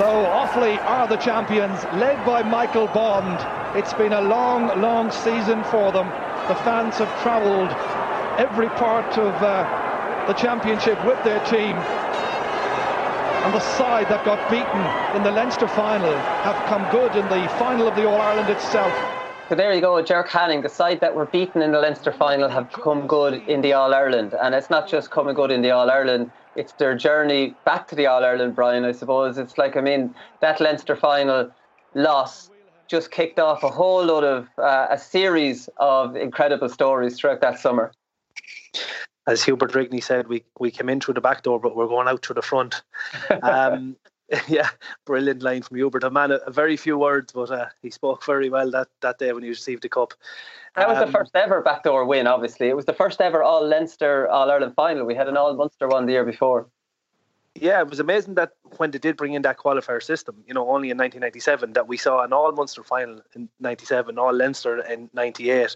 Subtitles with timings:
[0.00, 3.36] So Offaly are the champions, led by Michael Bond.
[3.76, 6.08] It's been a long, long season for them.
[6.48, 7.68] The fans have travelled
[8.40, 11.76] every part of uh, the championship with their team.
[13.44, 16.16] And the side that got beaten in the Leinster final
[16.48, 18.94] have come good in the final of the All Ireland itself.
[19.50, 20.62] So there you go, Ger Canning.
[20.62, 23.92] The side that were beaten in the Leinster final have come good in the All
[23.92, 26.30] Ireland, and it's not just coming good in the All Ireland.
[26.60, 28.84] It's their journey back to the All Ireland, Brian.
[28.84, 31.50] I suppose it's like I mean that Leinster final
[31.94, 32.50] loss
[32.86, 37.58] just kicked off a whole lot of uh, a series of incredible stories throughout that
[37.58, 37.92] summer.
[39.26, 42.08] as Hubert Rigney said, we we came in through the back door, but we're going
[42.08, 42.82] out through the front.
[43.42, 43.96] Um,
[44.48, 44.68] yeah,
[45.04, 46.04] brilliant line from Hubert.
[46.04, 49.32] A man, a, very few words, but uh, he spoke very well that, that day
[49.32, 50.14] when he received the cup.
[50.76, 52.26] That was Um, the first ever backdoor win.
[52.26, 55.04] Obviously, it was the first ever All Leinster All Ireland final.
[55.04, 56.68] We had an All Munster one the year before.
[57.56, 60.70] Yeah, it was amazing that when they did bring in that qualifier system, you know,
[60.70, 65.10] only in 1997, that we saw an all Munster final in 97, all Leinster in
[65.14, 65.74] 98.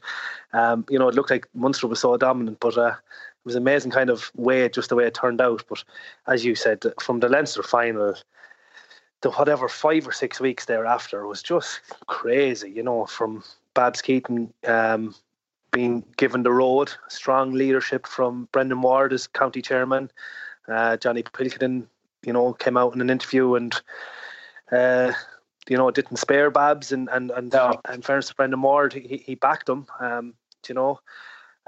[0.53, 3.91] Um, you know, it looked like Munster was so dominant, but uh, it was amazing
[3.91, 5.65] kind of way, just the way it turned out.
[5.69, 5.83] But
[6.29, 8.15] as you said, from the Leinster final
[9.25, 13.43] to whatever five or six weeks thereafter was just crazy, you know, from
[13.73, 15.15] Babs Keating um,
[15.71, 20.11] being given the road, strong leadership from Brendan Ward as county chairman.
[20.69, 21.89] Uh, Johnny Pilkington,
[22.27, 23.75] you know, came out in an interview and,
[24.71, 25.13] uh,
[25.71, 27.55] you know, didn't spare Babs and and and,
[27.87, 30.35] and fairness to Brendan Ward, he, he backed him, um,
[30.69, 31.01] you know,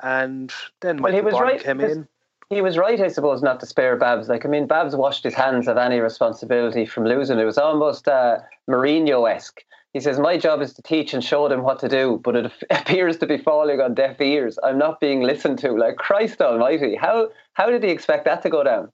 [0.02, 0.52] and
[0.82, 1.58] then Well, he was right.
[1.58, 2.06] came in.
[2.48, 4.28] He was right, I suppose, not to spare Babs.
[4.28, 7.40] Like, I mean, Babs washed his hands of any responsibility from losing.
[7.40, 8.38] It was almost uh,
[8.70, 9.64] Mourinho-esque.
[9.92, 12.52] He says, "My job is to teach and show them what to do, but it
[12.70, 14.58] appears to be falling on deaf ears.
[14.62, 15.72] I'm not being listened to.
[15.72, 18.92] Like Christ Almighty, how how did he expect that to go down?"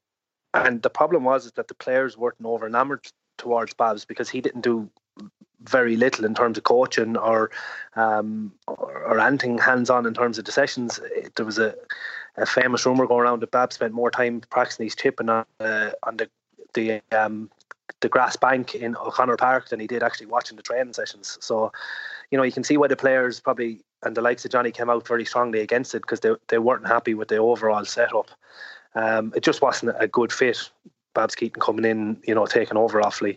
[0.54, 4.40] And the problem was is that the players weren't over enamoured towards Babs because he
[4.40, 4.88] didn't do
[5.64, 7.50] very little in terms of coaching or
[7.96, 11.00] um, or, or anything hands on in terms of the sessions.
[11.36, 11.74] There was a,
[12.36, 15.90] a famous rumor going around that Babs spent more time practicing his chipping on uh,
[16.02, 16.28] on the
[16.74, 17.50] the um,
[18.00, 21.38] the grass bank in O'Connor Park than he did actually watching the training sessions.
[21.40, 21.72] So,
[22.30, 24.90] you know, you can see why the players probably and the likes of Johnny came
[24.90, 28.30] out very strongly against it because they they weren't happy with the overall setup.
[28.94, 30.70] Um, it just wasn't a good fit.
[31.14, 33.36] Babs Keating coming in, you know, taking over Offaly.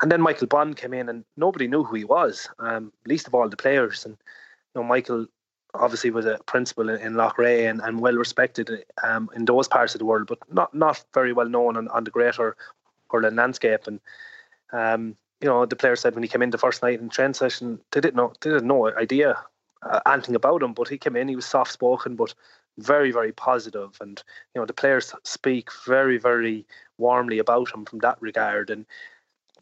[0.00, 3.34] And then Michael Bond came in and nobody knew who he was, um, least of
[3.34, 4.04] all the players.
[4.04, 4.16] And,
[4.74, 5.26] you know, Michael
[5.74, 9.94] obviously was a principal in, in Loughrea and, and well respected um, in those parts
[9.94, 12.56] of the world, but not, not very well known on, on the greater
[13.10, 13.86] hurling landscape.
[13.86, 14.00] And,
[14.72, 17.34] um, you know, the players said when he came in the first night in train
[17.34, 19.38] session, they didn't know, they had no idea
[19.82, 22.34] uh, anything about him, but he came in, he was soft spoken, but
[22.78, 24.22] very, very positive, and
[24.54, 26.64] you know the players speak very, very
[26.96, 28.70] warmly about him from that regard.
[28.70, 28.86] And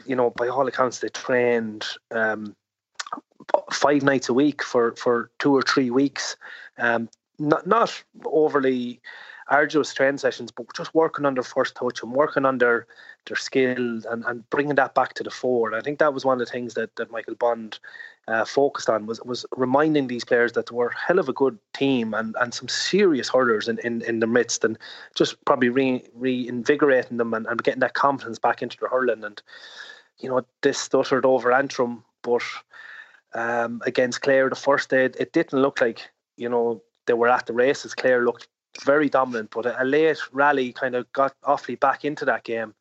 [0.05, 2.55] you know, by all accounts, they trained um,
[3.73, 6.37] five nights a week for for two or three weeks.
[6.79, 9.01] Um, not not overly
[9.49, 12.87] arduous training sessions, but just working on their first touch and working on their
[13.27, 15.69] their skill and, and bringing that back to the fore.
[15.69, 17.79] And I think that was one of the things that, that Michael Bond
[18.29, 21.33] uh, focused on was was reminding these players that they were a hell of a
[21.33, 24.79] good team and, and some serious hurlers in, in, in the midst and
[25.15, 29.25] just probably re, reinvigorating them and, and getting that confidence back into their hurling.
[29.25, 29.41] And,
[30.19, 32.43] you know, this stuttered over Antrim, but
[33.35, 37.47] um, against Clare the first day, it didn't look like, you know, they were at
[37.47, 37.95] the races.
[37.95, 38.49] Clare looked
[38.85, 42.75] very dominant, but a, late rally kind of got Offaly back into that game.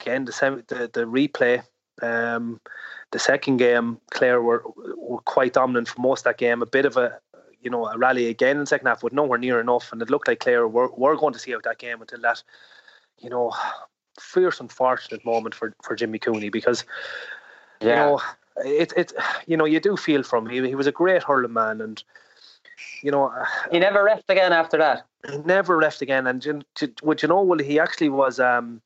[0.00, 1.62] Again, the semi, the, the replay,
[2.02, 2.60] um,
[3.12, 4.62] the second game, Clare were
[4.96, 6.62] were quite dominant for most of that game.
[6.62, 7.18] A bit of a
[7.60, 9.92] you know a rally again in the second half, but nowhere near enough.
[9.92, 12.42] And it looked like Clare were, were going to see out that game until that,
[13.18, 13.52] you know,
[14.18, 16.84] fierce unfortunate moment for for Jimmy Cooney because
[17.80, 17.88] yeah.
[17.88, 18.20] you know
[18.56, 19.12] it it
[19.46, 20.64] you know you do feel from him.
[20.64, 22.02] He, he was a great hurling man and
[23.02, 23.32] you know,
[23.70, 25.06] he never left again after that.
[25.28, 26.62] He never left again, and you,
[27.02, 27.42] would you know?
[27.42, 28.40] Well, he actually was.
[28.40, 28.80] Um,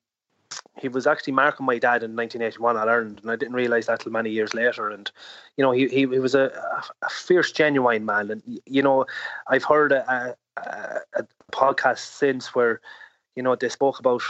[0.79, 3.99] he was actually marking my dad in 1981 at Ireland, and I didn't realise that
[3.99, 4.89] till many years later.
[4.89, 5.09] And
[5.55, 6.51] you know, he he, he was a,
[7.01, 8.31] a fierce, genuine man.
[8.31, 9.05] And you know,
[9.47, 12.81] I've heard a, a, a podcast since where
[13.35, 14.21] you know they spoke about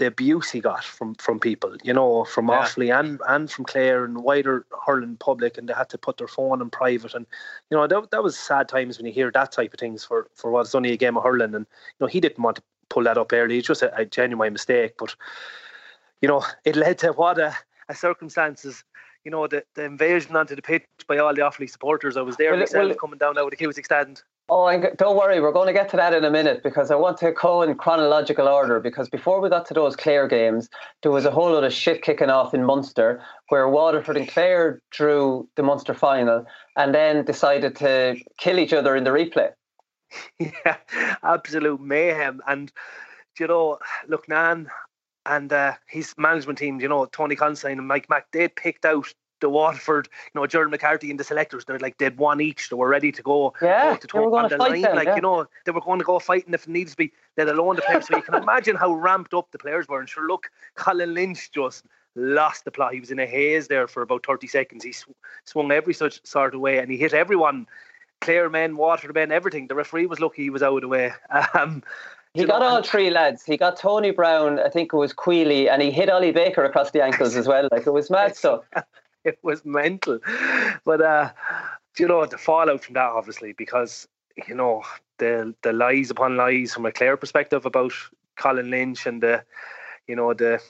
[0.00, 2.62] the abuse he got from from people, you know, from yeah.
[2.62, 6.26] Offaly and and from Clare and wider hurling public, and they had to put their
[6.26, 7.26] phone in private, and
[7.70, 10.28] you know that that was sad times when you hear that type of things for
[10.34, 13.04] for what's only a game of hurling, and you know he didn't want to pull
[13.04, 15.14] that up early, it's just a, a genuine mistake, but
[16.20, 17.54] you know it led to what a,
[17.88, 18.82] a circumstances
[19.24, 22.16] you know, the, the invasion onto the pitch by all the Offaly supporters.
[22.16, 24.22] I was there well, myself well, coming down out of the Cusack stand.
[24.52, 26.96] Oh, and don't worry, we're going to get to that in a minute because I
[26.96, 28.80] want to go in chronological order.
[28.80, 30.68] Because before we got to those Clare games,
[31.02, 34.82] there was a whole lot of shit kicking off in Munster where Waterford and Clare
[34.90, 36.44] drew the Munster final
[36.76, 39.50] and then decided to kill each other in the replay.
[40.40, 40.78] Yeah,
[41.22, 42.40] absolute mayhem.
[42.44, 42.72] And,
[43.38, 44.68] you know, look, Nan
[45.26, 49.14] and uh, his management team, you know, Tony Considine and Mike Mack, they'd picked out
[49.40, 52.68] the Waterford, you know, Gerald McCarthy and the selectors, they're like they'd won each.
[52.68, 53.52] They were ready to go.
[53.60, 54.82] Yeah, to going to fight line.
[54.82, 55.16] Them, like yeah.
[55.16, 57.12] you know, they were going to go fighting if it needs to be.
[57.36, 58.06] Let alone the players.
[58.06, 60.00] so you can imagine how ramped up the players were.
[60.00, 61.84] And sure, look, Colin Lynch just
[62.14, 62.94] lost the plot.
[62.94, 64.84] He was in a haze there for about thirty seconds.
[64.84, 65.08] He sw-
[65.44, 67.66] swung every such sort of way, and he hit everyone.
[68.20, 69.66] Clare men, Waterford men, everything.
[69.66, 71.12] The referee was lucky he was out of the way.
[71.54, 71.82] Um,
[72.34, 73.44] he got know, all three lads.
[73.44, 76.92] He got Tony Browne, I think it was Queally, and he hit Ollie Baker across
[76.92, 77.68] the ankles as well.
[77.72, 78.62] Like it was mad stuff.
[79.24, 80.18] it was mental.
[80.84, 81.30] But uh,
[81.98, 84.08] you know, the fallout from that obviously because
[84.48, 84.82] you know
[85.18, 87.92] the the lies upon lies from a Clare perspective about
[88.36, 89.44] Colin Lynch and the
[90.06, 90.60] you know the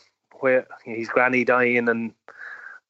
[0.40, 2.12] where his granny dying and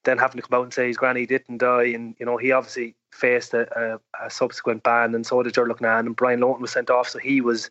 [0.05, 1.85] then having to come out and say his granny didn't die.
[1.85, 5.67] And you know he obviously faced a, a, a subsequent ban and so did Ger
[5.67, 7.09] Loughnane and Brian Lohan was sent off.
[7.09, 7.69] So he was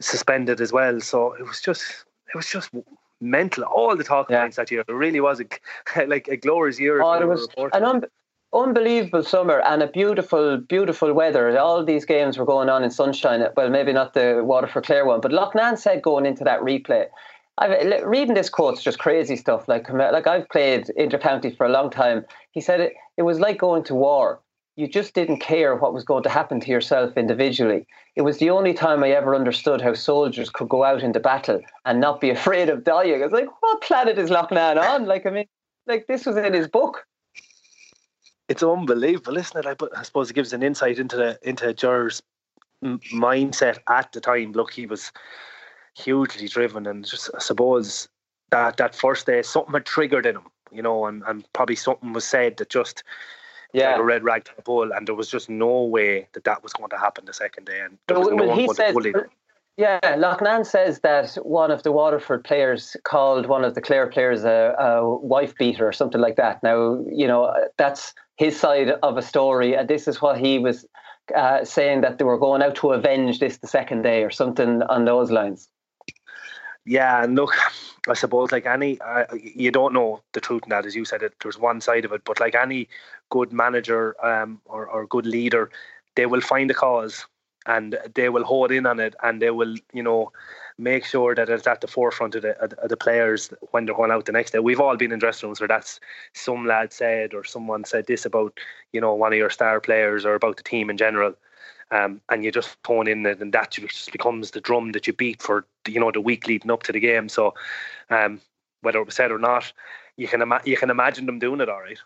[0.00, 1.00] suspended as well.
[1.00, 1.82] So it was just
[2.28, 2.70] it was just
[3.20, 3.64] mental.
[3.64, 4.42] All the talking yeah.
[4.42, 4.84] points that year.
[4.86, 7.02] It really was a, like a glorious year.
[7.02, 8.04] Oh, it was an un-
[8.52, 11.56] unbelievable summer and a beautiful, beautiful weather.
[11.58, 13.44] All these games were going on in sunshine.
[13.56, 17.06] Well, maybe not the Waterford Clare one, but Loughnane said going into that replay.
[17.58, 19.68] I've, reading this quote quote's just crazy stuff.
[19.68, 22.24] Like, like I've played intercounty for a long time.
[22.52, 24.40] He said it, it was like going to war
[24.80, 27.86] you just didn't care what was going to happen to yourself individually.
[28.16, 31.60] It was the only time I ever understood how soldiers could go out into battle
[31.84, 33.20] and not be afraid of dying.
[33.20, 35.04] I was like, what planet is Loughnane on?
[35.04, 35.46] Like, I mean,
[35.86, 37.04] like this was in his book.
[38.48, 39.66] It's unbelievable, isn't it?
[39.66, 42.22] I, I suppose it gives an insight into the into Ger's
[42.82, 44.52] mindset at the time.
[44.52, 45.12] Look, he was
[45.94, 48.08] hugely driven, and just I suppose
[48.50, 52.12] that that first day something had triggered in him, you know, and, and probably something
[52.12, 53.04] was said that just
[53.72, 53.92] yeah.
[53.92, 56.62] like a red rag to the bull, and there was just no way that that
[56.62, 58.94] was going to happen the second day, and there was well, no one going says.
[59.76, 64.44] Yeah, Loughnane says that one of the Waterford players called one of the Clare players
[64.44, 66.62] a, a wife beater or something like that.
[66.62, 70.84] Now, you know, that's his side of a story, and this is what he was
[71.34, 74.82] uh, saying that they were going out to avenge this the second day or something
[74.82, 75.68] on those lines.
[76.84, 77.54] Yeah, and look,
[78.08, 81.22] I suppose like any, uh, you don't know the truth in that, as you said.
[81.22, 82.88] It there's one side of it, but like any
[83.30, 85.70] good manager um, or or good leader,
[86.16, 87.26] they will find a cause
[87.66, 90.32] and they will hold in on it, and they will, you know,
[90.78, 94.10] make sure that it's at the forefront of the, of the players when they're going
[94.10, 94.58] out the next day.
[94.58, 96.00] We've all been in dressing rooms where that's
[96.32, 98.58] some lad said or someone said this about,
[98.92, 101.34] you know, one of your star players or about the team in general
[101.90, 105.12] um, and you just phone in it, and that just becomes the drum that you
[105.12, 107.28] beat for you know the week leading up to the game.
[107.28, 107.54] So,
[108.10, 108.40] um,
[108.82, 109.72] whether it was said or not,
[110.16, 111.98] you can ima- you can imagine them doing it all right.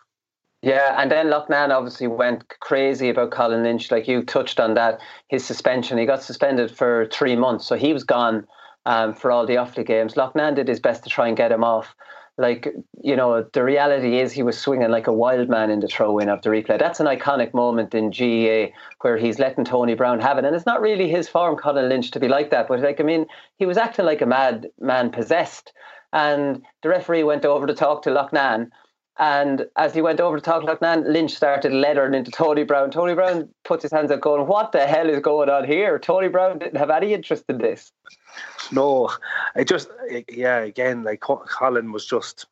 [0.65, 4.99] Yeah, and then Loughnane obviously went crazy about Colin Lynch, like you touched on that.
[5.27, 8.47] His suspension, he got suspended for three months, so he was gone
[8.87, 10.15] um, for all the Offaly games.
[10.15, 11.93] Loughnane did his best to try and get him off.
[12.39, 15.87] Like, you know, the reality is he was swinging like a wild man in the
[15.87, 16.79] throw in of the replay.
[16.79, 20.45] That's an iconic moment in GAA where he's letting Tony Browne have it.
[20.45, 22.67] And it's not really his form, Colin Lynch, to be like that.
[22.67, 25.73] But, like, I mean, he was acting like a mad man possessed.
[26.11, 28.71] And the referee went over to talk to Loughnane
[29.17, 32.91] and as he went over to talk Loughnane, Lynch started lettering into Tony Browne.
[32.91, 35.97] Tony Browne puts his hands up, going, What the hell is going on here?
[35.99, 37.93] Tony Browne didn't have any interest in this.
[38.71, 39.09] No,
[39.55, 39.89] it just,
[40.29, 42.45] yeah, again, like Colin was just,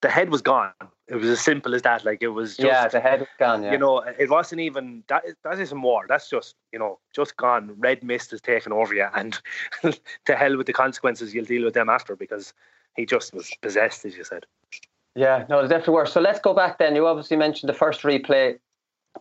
[0.00, 0.72] the head was gone.
[1.08, 2.04] It was as simple as that.
[2.04, 3.72] Like it was just, Yeah, the head was gone, yeah.
[3.72, 6.04] You know, it wasn't even, that, that isn't war.
[6.08, 7.74] That's just, you know, just gone.
[7.78, 9.08] Red mist has taken over you.
[9.14, 9.40] And
[10.26, 12.54] to hell with the consequences, you'll deal with them after because
[12.94, 14.46] he just was possessed, as you said.
[15.16, 16.06] Yeah, no, it definitely were.
[16.06, 16.94] So let's go back then.
[16.94, 18.58] You obviously mentioned the first replay.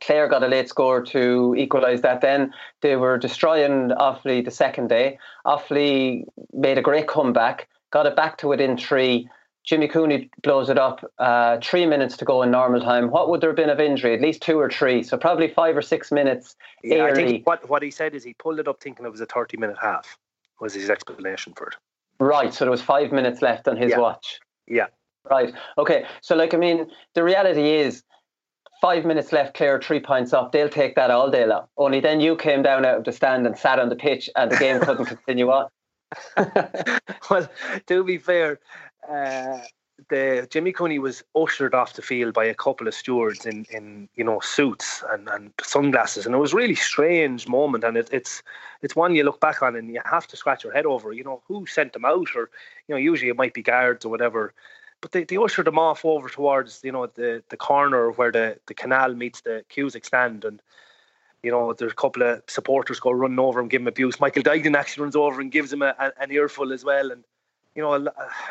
[0.03, 2.19] Clare got a late score to equalise that.
[2.19, 5.17] Then they were destroying Offaly the second day.
[5.45, 9.29] Offaly made a great comeback, got it back to within three.
[9.63, 11.03] Jimmy Cooney blows it up.
[11.17, 13.09] Uh, three minutes to go in normal time.
[13.09, 14.13] What would there have been of injury?
[14.13, 15.01] At least two or three.
[15.01, 17.23] So probably five or six minutes yeah, early.
[17.23, 19.25] I think what, what he said is he pulled it up thinking it was a
[19.25, 20.17] 30 minute half,
[20.59, 21.75] was his explanation for it.
[22.19, 22.53] Right.
[22.53, 23.97] So there was five minutes left on his yeah.
[23.97, 24.39] watch.
[24.67, 24.87] Yeah.
[25.29, 25.53] Right.
[25.77, 26.05] Okay.
[26.21, 28.03] So, like, I mean, the reality is,
[28.81, 30.51] five minutes left, Clare, three points up.
[30.51, 31.65] They'll take that all day long.
[31.77, 34.51] Only then you came down out of the stand and sat on the pitch, and
[34.51, 35.69] the game couldn't continue on.
[37.29, 37.49] well,
[37.87, 38.59] to be fair,
[39.09, 39.59] uh,
[40.09, 44.09] the Jimmy Cooney was ushered off the field by a couple of stewards in, in
[44.15, 47.83] you know suits and, and sunglasses, and it was a really strange moment.
[47.83, 48.43] And it, it's
[48.81, 51.13] it's one you look back on and you have to scratch your head over.
[51.13, 52.49] You know who sent them out, or
[52.87, 54.53] you know usually it might be guards or whatever
[55.05, 58.57] but they, they ushered him off over towards you know the the corner where the
[58.65, 60.43] the canal meets the Cusack stand.
[60.43, 60.59] And
[61.43, 64.19] you know there's a couple of supporters go running over and give him abuse.
[64.19, 67.11] Michael Duignan actually runs over and gives him a, a, an earful as well.
[67.11, 67.23] And
[67.75, 67.93] you know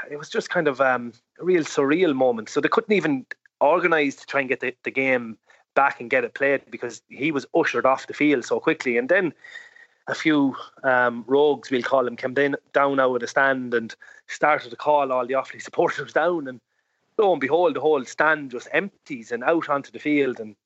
[0.09, 2.49] it was just kind of um, a real surreal moment.
[2.49, 3.27] So they couldn't even
[3.61, 5.37] organise to try and get the, the game
[5.75, 8.97] back and get it played because he was ushered off the field so quickly.
[8.97, 9.33] And then
[10.07, 13.95] a few um, rogues, we'll call them, came down, out of the stand and
[14.27, 16.49] started to call all the Offaly supporters down.
[16.49, 16.61] And
[17.19, 20.41] lo and behold, the whole stand just empties and out onto the field.
[20.41, 20.57] And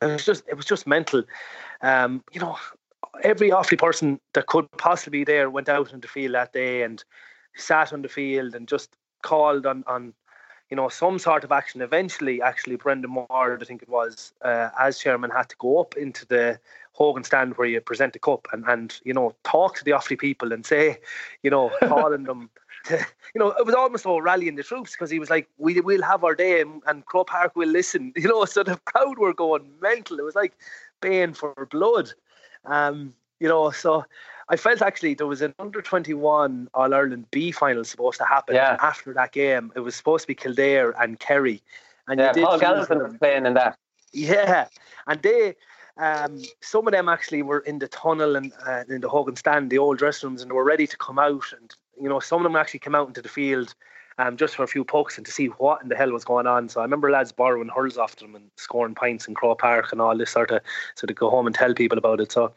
[0.00, 1.24] it was just, it was just mental.
[1.82, 2.56] Um, you know,
[3.22, 6.82] every Offaly person that could possibly be there went out on the field that day
[6.82, 7.02] and
[7.56, 10.14] sat on the field and just called on, on
[10.70, 11.82] you know, some sort of action.
[11.82, 15.96] Eventually, actually, Brendan Ward, I think it was, uh, as chairman, had to go up
[15.96, 16.58] into the
[16.94, 20.18] Hogan stand where you present the cup and, and you know talk to the Offaly
[20.18, 20.98] people and say,
[21.42, 22.50] you know, calling them.
[22.86, 22.98] To,
[23.34, 26.02] you know, it was almost all rallying the troops because he was like, "We will
[26.02, 29.34] have our day, and, and Croke Park will listen." You know, so the crowd were
[29.34, 30.18] going mental.
[30.18, 30.54] It was like
[31.00, 32.12] baying for blood.
[32.64, 34.04] Um, you know, so
[34.48, 38.54] I felt actually there was an under 21 All Ireland B final supposed to happen
[38.54, 38.76] yeah.
[38.80, 39.72] after that game.
[39.74, 41.62] It was supposed to be Kildare and Kerry.
[42.06, 43.78] And yeah, Paul Galvin was playing in that.
[44.12, 44.68] Yeah,
[45.08, 45.56] and they
[45.96, 49.70] um, some of them actually were in the tunnel and uh, in the Hogan stand,
[49.70, 51.44] the old dressing rooms, and they were ready to come out.
[51.58, 53.74] And you know, some of them actually came out into the field
[54.18, 56.46] um, just for a few pokes and to see what in the hell was going
[56.46, 56.68] on.
[56.68, 60.00] So I remember lads borrowing hurls off them and scoring pints in Croke Park and
[60.00, 60.62] all this sort of,
[60.94, 62.32] so to go home and tell people about it.
[62.32, 62.52] So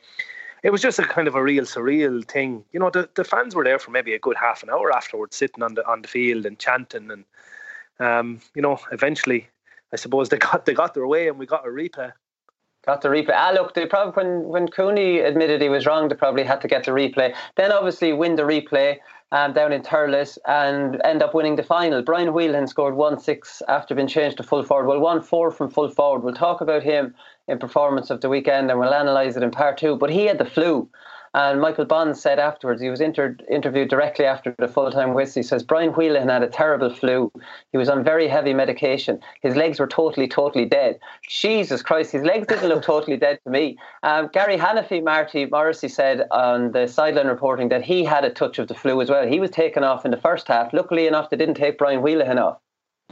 [0.64, 2.64] it was just a kind of a real surreal thing.
[2.72, 5.36] You know, the, the fans were there for maybe a good half an hour afterwards,
[5.36, 7.26] sitting on the on the field and chanting, and
[8.00, 9.48] um, you know, eventually,
[9.94, 12.12] I suppose they got they got their way and we got a replay.
[12.88, 13.34] Got the replay.
[13.36, 16.70] Ah, look, they probably when when Cooney admitted he was wrong, they probably had to
[16.70, 17.36] get the replay.
[17.58, 19.00] Then obviously win the replay
[19.34, 22.02] um, down in Thurles and end up winning the final.
[22.02, 24.88] Brian Whelan scored one six after being changed to full forward.
[24.88, 26.24] Well, one four from full forward.
[26.24, 27.14] We'll talk about him
[27.50, 29.98] in performance of the weekend and we'll analyse it in part two.
[29.98, 30.90] But he had the flu.
[31.34, 35.42] And Michael Bond said afterwards, he was inter- interviewed directly after the full time whistle.
[35.42, 37.32] He says, Brian Whelan had a terrible flu.
[37.72, 39.20] He was on very heavy medication.
[39.42, 41.00] His legs were totally, totally dead.
[41.28, 43.78] Jesus Christ, his legs didn't look totally dead to me.
[44.04, 48.60] Um, Gary Hanniffy, Marty Morrissey said on the sideline reporting that he had a touch
[48.60, 49.28] of the flu as well.
[49.28, 50.74] He was taken off in the first half.
[50.74, 52.60] Luckily enough, they didn't take Brian Whelan off.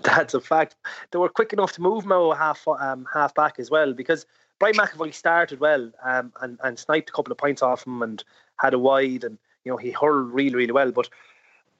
[0.03, 0.75] That's a fact.
[1.12, 4.25] They were quick enough to move Mo half um, half back as well because
[4.60, 8.24] Brian McEvoy started well um, and, and sniped a couple of points off him and
[8.58, 10.92] had a wide and you know he hurled really really well.
[10.92, 11.10] But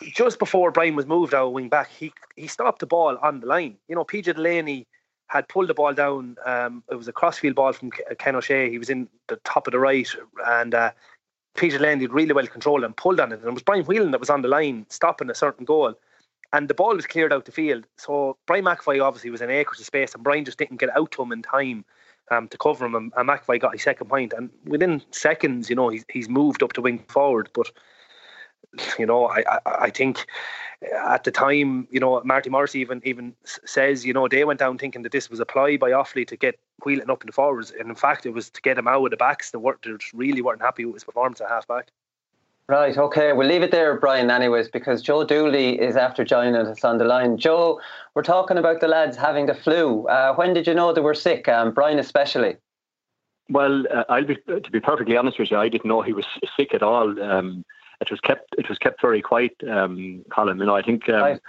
[0.02, 3.48] just before Brian was moved out wing back, he he stopped the ball on the
[3.48, 3.78] line.
[3.88, 4.88] You know, PJ Delaney
[5.28, 6.38] had pulled the ball down.
[6.46, 8.70] Um, it was a crossfield ball from Ken O'Shea.
[8.70, 10.08] He was in the top of the right,
[10.46, 10.92] and uh,
[11.56, 13.40] Peter Lane did really well controlled and pulled on it.
[13.40, 15.96] And it was Brian Whelan that was on the line stopping a certain goal.
[16.54, 17.86] And the ball was cleared out the field.
[17.98, 21.12] So Brian McEvoy obviously was in acres of space, and Brian just didn't get out
[21.12, 21.86] to him in time
[22.32, 22.96] um, to cover him.
[22.96, 23.30] And, and
[23.60, 24.34] got his second point.
[24.34, 27.50] And within seconds, you know, he's, he's moved up to wing forward.
[27.54, 27.72] But
[29.00, 30.26] you know, I, I, I think
[31.08, 34.78] at the time, you know, Marty Morris even even says, you know, they went down
[34.78, 35.46] thinking that this was a
[35.78, 38.62] by Offaly to get Whelan up in the forwards, and in fact, it was to
[38.62, 39.52] get him out of the backs.
[39.52, 41.90] They, were, they really weren't happy with his performance at half back.
[42.68, 43.32] Right, okay.
[43.32, 47.04] We'll leave it there, Brian, anyways, because Joe Dooley is after joining us on the
[47.06, 47.38] line.
[47.38, 47.80] Joe,
[48.16, 50.08] we're talking about the lads having the flu.
[50.08, 51.48] Uh, when did you know they were sick?
[51.48, 52.58] Um, Brian, especially.
[53.50, 56.26] Well, uh, I'll be to be perfectly honest with you, I didn't know he was
[56.58, 57.22] sick at all.
[57.22, 57.64] Um,
[58.02, 60.58] it was kept it was kept very quiet, um, Colin.
[60.58, 61.42] You know, I think um, right.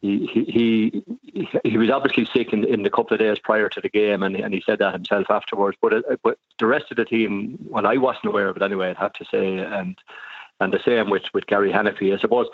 [0.00, 3.80] he, he he he was obviously sick in, in the couple of days prior to
[3.80, 5.76] the game, and and he said that himself afterwards.
[5.82, 8.90] But uh, but the rest of the team, well, I wasn't aware of it anyway.
[8.90, 9.98] I'd have to say, and
[10.60, 12.12] and the same with with Gary Hanniffy.
[12.12, 12.48] I suppose,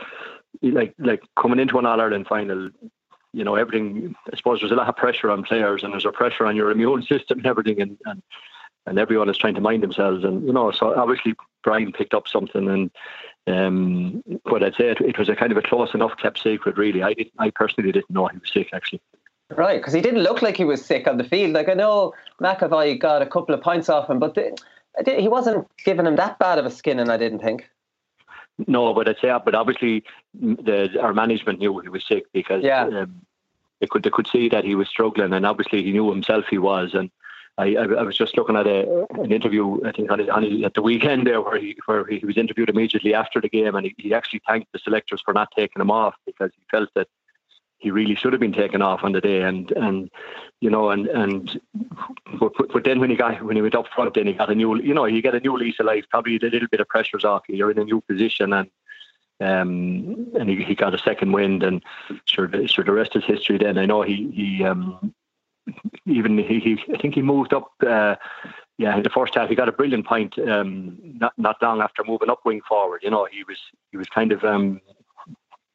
[0.62, 2.70] like like coming into an All Ireland final,
[3.32, 4.14] you know, everything.
[4.32, 6.70] I suppose there's a lot of pressure on players, and there's a pressure on your
[6.70, 8.22] immune system and everything, and and
[8.86, 10.24] and everyone is trying to mind themselves.
[10.24, 12.90] And you know, so obviously Brian picked up something, and
[13.46, 16.76] um, but I'd say it, it, was a kind of a close enough kept secret.
[16.76, 17.34] Really, I didn't.
[17.38, 19.00] I personally didn't know he was sick actually.
[19.50, 21.52] Right, because he didn't look like he was sick on the field.
[21.52, 24.54] Like I know McEvoy got a couple of points off him, but the,
[25.06, 27.68] he wasn't giving him that bad of a skin, and I didn't think.
[28.66, 32.84] No, but I'd say, but obviously, the, our management knew he was sick because yeah.
[32.84, 33.22] Um,
[33.80, 36.58] they could they could see that he was struggling, and obviously he knew himself he
[36.58, 37.10] was, and
[37.58, 40.64] I, I, was just looking at a, an interview, I think, on, his, on his,
[40.64, 43.86] at the weekend there, where he where he was interviewed immediately after the game, and
[43.86, 47.08] he, he actually thanked the selectors for not taking him off because he felt that
[47.78, 50.10] he really should have been taken off on the day, and and
[50.60, 51.60] you know, and and
[52.38, 54.54] but, but then when he got when he went up front, then he got a
[54.54, 56.04] new, you know, you get a new lease of life.
[56.10, 57.56] Probably a little bit of pressure's off you.
[57.56, 58.68] You're in a new position, and
[59.40, 61.82] um, and he, he got a second wind, and
[62.24, 63.58] sure, sure, the rest is history.
[63.58, 65.14] Then I know he he um
[66.04, 67.70] even he, he I think he moved up.
[67.86, 68.16] Uh,
[68.78, 70.38] yeah, in the first half, he got a brilliant point.
[70.38, 73.58] Um, not not long after moving up wing forward, you know, he was
[73.92, 74.44] he was kind of.
[74.44, 74.80] Um,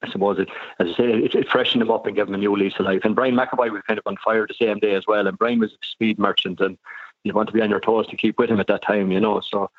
[0.03, 2.37] I suppose it, as I say, it, it freshened him up and gave him a
[2.37, 3.01] new lease of life.
[3.03, 5.25] And Brian McEvoy was kind of on fire the same day as well.
[5.27, 6.77] And Brian was a speed merchant, and
[7.23, 9.19] you want to be on your toes to keep with him at that time, you
[9.19, 9.39] know.
[9.39, 9.69] So,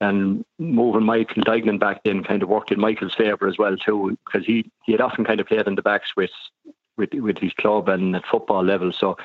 [0.00, 4.16] and moving Michael Duignan back then kind of worked in Michael's favour as well too,
[4.24, 6.30] because he he had often kind of played in the backs with
[6.96, 8.92] with with his club and at football level.
[8.92, 9.16] So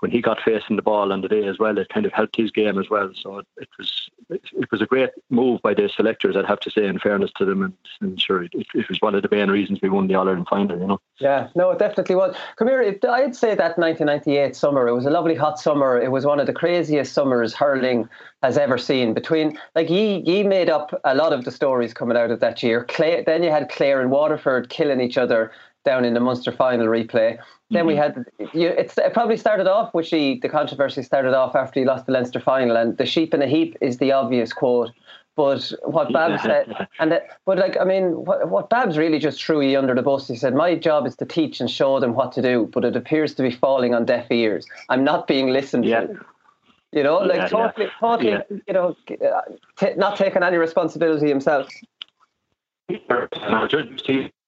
[0.00, 2.36] when he got facing the ball on the day as well, it kind of helped
[2.36, 3.10] his game as well.
[3.20, 6.70] So it, was it, it, was a great move by the selectors, I'd have to
[6.70, 7.62] say, in fairness to them.
[7.62, 10.28] And, and sure, it, it, was one of the main reasons we won the All
[10.28, 10.78] Ireland final.
[10.78, 11.00] You know.
[11.18, 12.36] Yeah, no, it definitely was.
[12.56, 14.86] Come here, I'd say that 1998 summer.
[14.86, 16.00] It was a lovely hot summer.
[16.00, 18.08] It was one of the craziest summers hurling
[18.42, 19.14] has ever seen.
[19.14, 22.62] Between like ye ye made up a lot of the stories coming out of that
[22.62, 22.84] year.
[22.84, 25.50] Clare, then you had Clare and Waterford killing each other
[25.84, 27.38] down in the Munster final replay.
[27.70, 28.22] Then we mm-hmm.
[28.40, 32.06] had you, it probably started off with the the controversy started off after he lost
[32.06, 34.90] the Leinster final, and the sheep in a heap is the obvious quote.
[35.36, 39.42] But what Babs said, and the, but like I mean, what, what Babs really just
[39.42, 40.26] threw you under the bus.
[40.26, 42.96] He said, "My job is to teach and show them what to do, but it
[42.96, 44.66] appears to be falling on deaf ears.
[44.88, 46.00] I'm not being listened yeah.
[46.00, 46.24] to."
[46.92, 47.90] You know, like yeah, totally, yeah.
[48.00, 48.42] totally, yeah.
[48.66, 48.96] you know,
[49.76, 51.68] t- not taking any responsibility himself.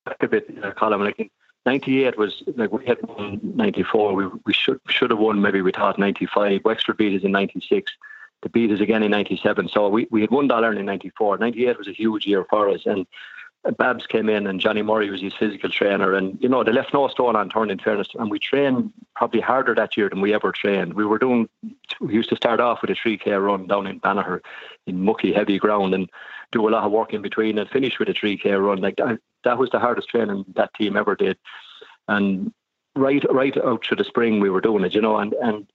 [0.08, 1.00] See a bit, uh, Colin.
[1.00, 1.30] Like
[1.66, 4.14] 98 was like we had won 94.
[4.14, 6.62] We we should should have won maybe we thought 95.
[6.64, 7.92] Wexford beat us in 96.
[8.42, 9.68] The beat us again in 97.
[9.68, 11.38] So we, we had won that in 94.
[11.38, 12.86] 98 was a huge year for us.
[12.86, 13.06] And
[13.76, 16.14] Babs came in and Johnny Murray was his physical trainer.
[16.14, 18.08] And, you know, they left no stone unturned in fairness.
[18.18, 20.94] And we trained probably harder that year than we ever trained.
[20.94, 21.50] We were doing,
[22.00, 24.40] we used to start off with a 3K run down in Banagher
[24.86, 26.08] in mucky, heavy ground and
[26.52, 28.80] do a lot of work in between and finish with a 3K run.
[28.80, 31.38] Like that, that was the hardest training that team ever did.
[32.08, 32.52] And
[32.96, 35.66] right, right out through the spring, we were doing it, you know, and, and,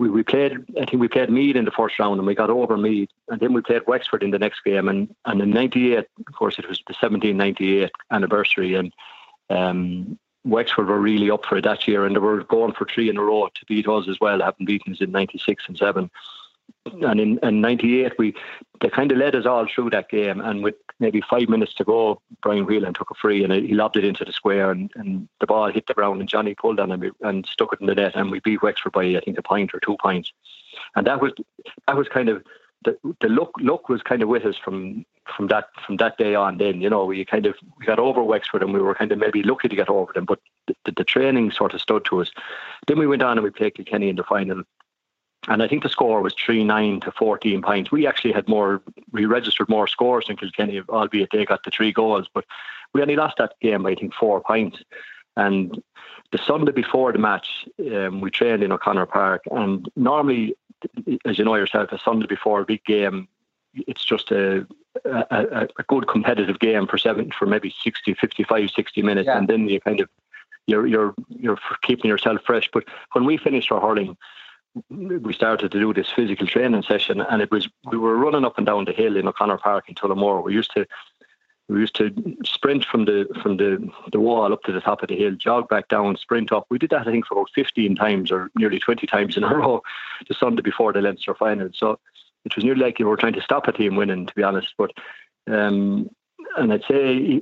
[0.00, 2.48] we, we played, I think we played Meath in the first round and we got
[2.48, 4.88] over Meath And then we played Wexford in the next game.
[4.88, 8.74] And, and in 98, of course, it was the 1798 anniversary.
[8.76, 8.94] And
[9.50, 12.06] um, Wexford were really up for it that year.
[12.06, 14.64] And they were going for three in a row to beat us as well, having
[14.64, 16.10] beaten us in 96 and 7
[16.86, 18.34] and in, in 98 we
[18.80, 21.84] they kind of led us all through that game and with maybe five minutes to
[21.84, 25.28] go Brian Whelan took a free and he lobbed it into the square and, and
[25.40, 27.94] the ball hit the ground and Johnny pulled on him and stuck it in the
[27.94, 30.32] net and we beat Wexford by I think a point or two points
[30.96, 31.32] and that was
[31.86, 32.42] that was kind of
[32.84, 35.04] the, the luck luck was kind of with us from
[35.36, 38.22] from that from that day on then you know we kind of we got over
[38.22, 40.92] Wexford and we were kind of maybe lucky to get over them but the, the,
[40.92, 42.30] the training sort of stood to us
[42.86, 44.62] then we went on and we played Kilkenny in the final.
[45.48, 47.90] And I think the score was 3 9 to 14 points.
[47.90, 51.92] We actually had more, we registered more scores than Kilkenny, albeit they got the three
[51.92, 52.28] goals.
[52.32, 52.44] But
[52.92, 54.82] we only lost that game by, I think, four points.
[55.36, 55.82] And
[56.32, 59.42] the Sunday before the match, um, we trained in O'Connor Park.
[59.50, 60.54] And normally,
[61.24, 63.26] as you know yourself, a Sunday before a big game,
[63.74, 64.66] it's just a,
[65.04, 69.26] a, a good competitive game for seven for maybe 60, 55, 60 minutes.
[69.26, 69.38] Yeah.
[69.38, 70.08] And then you kind of,
[70.66, 72.68] you're, you're, you're keeping yourself fresh.
[72.72, 74.16] But when we finished our hurling,
[74.88, 78.56] we started to do this physical training session and it was we were running up
[78.56, 80.44] and down the hill in O'Connor Park in Tullamore.
[80.44, 80.86] We used to
[81.68, 82.12] we used to
[82.44, 85.68] sprint from the from the, the wall up to the top of the hill, jog
[85.68, 86.66] back down, sprint up.
[86.70, 89.54] We did that I think for about fifteen times or nearly twenty times in a
[89.54, 89.82] row
[90.28, 91.70] the Sunday before the Leinster final.
[91.74, 91.98] So
[92.44, 94.74] it was nearly like you were trying to stop a team winning, to be honest.
[94.78, 94.92] But
[95.48, 96.10] um,
[96.56, 97.40] and I'd say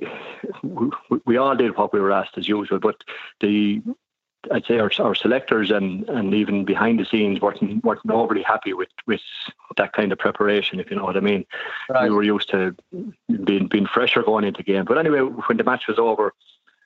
[0.62, 0.90] we,
[1.24, 2.78] we all did what we were asked as usual.
[2.78, 2.96] But
[3.40, 3.82] the
[4.50, 8.72] I'd say our, our selectors and, and even behind the scenes weren't, weren't overly happy
[8.72, 9.20] with, with
[9.76, 11.44] that kind of preparation, if you know what I mean.
[11.88, 12.08] Right.
[12.08, 12.74] We were used to
[13.44, 14.84] being being fresher going into the game.
[14.84, 16.32] But anyway, when the match was over,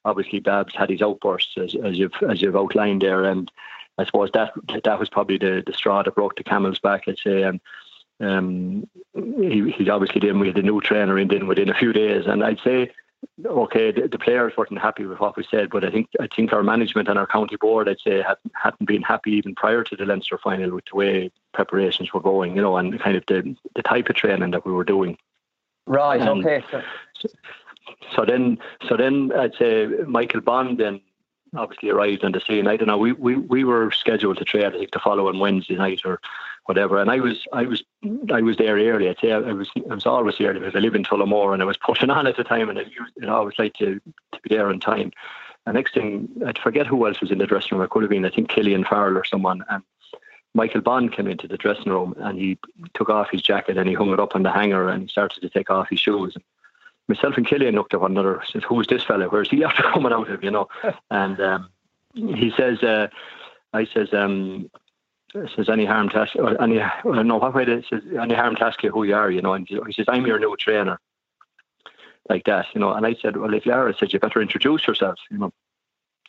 [0.05, 3.51] obviously Babs had his outbursts as, as you've as you've outlined there, and
[3.98, 4.53] I suppose that
[4.85, 7.42] that was probably the, the straw that broke the camel's back, I'd say.
[7.42, 7.61] And
[8.20, 11.92] um, he, he's obviously then we had a new trainer in then within a few
[11.92, 12.90] days, and I'd say
[13.45, 16.53] okay, the, the, players weren't happy with what we said, but I think I think
[16.53, 19.97] our management and our county board, I'd say, hadn't, hadn't been happy even prior to
[19.97, 23.57] the Leinster final with the way preparations were going, you know, and kind of the
[23.75, 25.17] the type of training that we were doing.
[25.87, 26.21] Right.
[26.21, 26.65] And okay.
[27.21, 27.29] So,
[28.15, 28.59] so then,
[28.89, 31.01] so then I'd say Michael Bond then
[31.55, 32.67] obviously arrived on the scene.
[32.67, 32.99] I don't know.
[32.99, 36.21] We we, we were scheduled to train I think the following Wednesday night or
[36.66, 37.01] whatever.
[37.01, 37.83] And I was I was
[38.33, 39.09] I was there early.
[39.09, 41.77] I'd I was I was always early because I live in Tullamore and I was
[41.87, 44.01] pushing on at the time and I you know, I always like to,
[44.33, 45.12] to be there on time.
[45.66, 47.85] And next thing I'd forget who else was in the dressing room.
[47.85, 49.83] It could have been I think Killian Farrell or someone and
[50.55, 52.59] Michael Bond came into the dressing room and he
[52.94, 55.40] took off his jacket and he hung it up on the hanger and he started
[55.40, 56.35] to take off his shoes.
[56.35, 56.44] And
[57.09, 58.42] myself and Killian looked at one another.
[58.51, 59.29] Said, "Who's this fella?
[59.29, 60.68] Where's he after coming out of?" You know,
[61.11, 61.70] and um,
[62.14, 63.09] he says, uh,
[63.72, 64.70] "I says, um,
[65.33, 68.64] says any harm to ask, or any no what way it says any harm to
[68.64, 70.99] ask you who you are, you know." And he says, "I'm your new trainer."
[72.29, 74.40] Like that, you know, and I said, "Well, if you are," I said, "You better
[74.40, 75.53] introduce yourself," you know.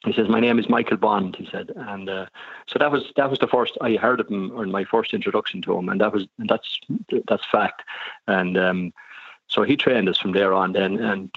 [0.06, 2.26] He says, "My name is Michael Bond." He said, and uh,
[2.68, 5.62] so that was that was the first I heard of him, or my first introduction
[5.64, 6.80] to him, and that was and that's
[7.28, 7.84] that's fact.
[8.28, 8.94] And um,
[9.48, 10.74] so he trained us from there on.
[10.74, 11.34] Then, and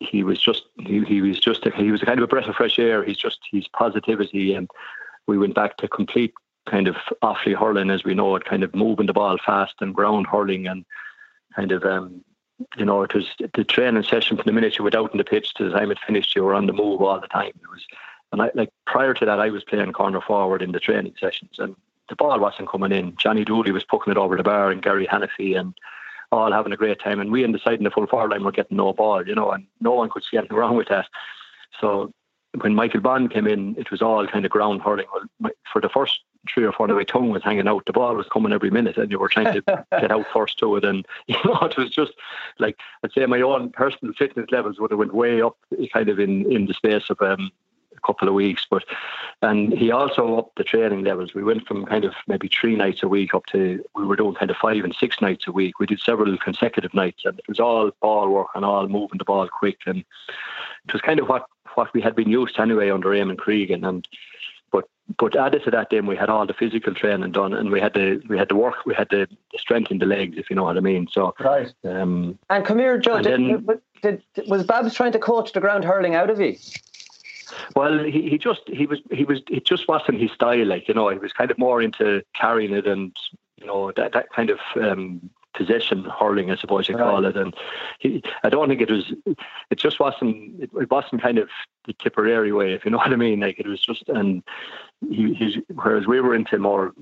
[0.00, 2.48] he was just he, he was just a, he was a kind of a breath
[2.48, 3.04] of fresh air.
[3.04, 4.68] He's just his positivity, and
[5.26, 6.34] we went back to complete
[6.68, 9.94] kind of Offaly hurling as we know it, kind of moving the ball fast and
[9.94, 10.84] ground hurling, and
[11.54, 12.24] kind of um,
[12.76, 15.24] you know it was the training session from the minute you went out in the
[15.24, 16.36] pitch to the time it finished.
[16.36, 17.48] You were on the move all the time.
[17.48, 17.86] It was,
[18.32, 21.56] and I like prior to that, I was playing corner forward in the training sessions,
[21.58, 21.74] and
[22.08, 23.16] the ball wasn't coming in.
[23.16, 25.74] Johnny Dooley was poking it over the bar, and Gary Hanniffy and
[26.30, 27.20] all having a great time.
[27.20, 29.34] And we in the side in the full forward line were getting no ball, you
[29.34, 31.06] know, and no one could see anything wrong with that.
[31.80, 32.12] So
[32.60, 35.06] when Michael Bond came in, it was all kind of ground hurling.
[35.40, 36.20] Well, for the first
[36.52, 38.96] three or four, the way tongue was hanging out, the ball was coming every minute,
[38.96, 40.84] and you were trying to get out first to it.
[40.84, 42.12] And you know, it was just
[42.58, 45.56] like I'd say my own personal fitness levels would have went way up,
[45.92, 47.50] kind of in in the space of um,
[47.98, 48.66] a couple of weeks.
[48.68, 48.84] But
[49.42, 51.34] and he also upped the training levels.
[51.34, 54.34] We went from kind of maybe three nights a week up to we were doing
[54.34, 55.78] kind of five and six nights a week.
[55.78, 59.24] We did several consecutive nights, and it was all ball work and all moving the
[59.24, 62.90] ball quick, and it was kind of what what we had been used to anyway
[62.90, 64.08] under Eamon Cregan and.
[65.16, 67.80] But but added to that, then we had all the physical training done, and we
[67.80, 70.48] had the we had the work, we had the, the strength in the legs, if
[70.48, 71.06] you know what I mean.
[71.10, 71.72] So right.
[71.84, 73.20] Um, and come here, Joe.
[73.20, 73.66] Did, then,
[74.02, 76.56] did, did, was Babs trying to coach the ground hurling out of you?
[77.74, 80.66] Well, he, he just he was he was it just wasn't his style.
[80.66, 83.14] Like you know, he was kind of more into carrying it and
[83.56, 87.04] you know that that kind of um, possession hurling, I suppose you right.
[87.04, 87.36] call it.
[87.36, 87.54] And
[87.98, 89.12] he, I don't think it was.
[89.70, 90.62] It just wasn't.
[90.62, 91.48] It, it, wasn't kind of
[91.86, 93.40] the Tipperary way, if you know what I mean.
[93.40, 94.42] Like it was just and
[95.08, 96.92] he, he's whereas we were into more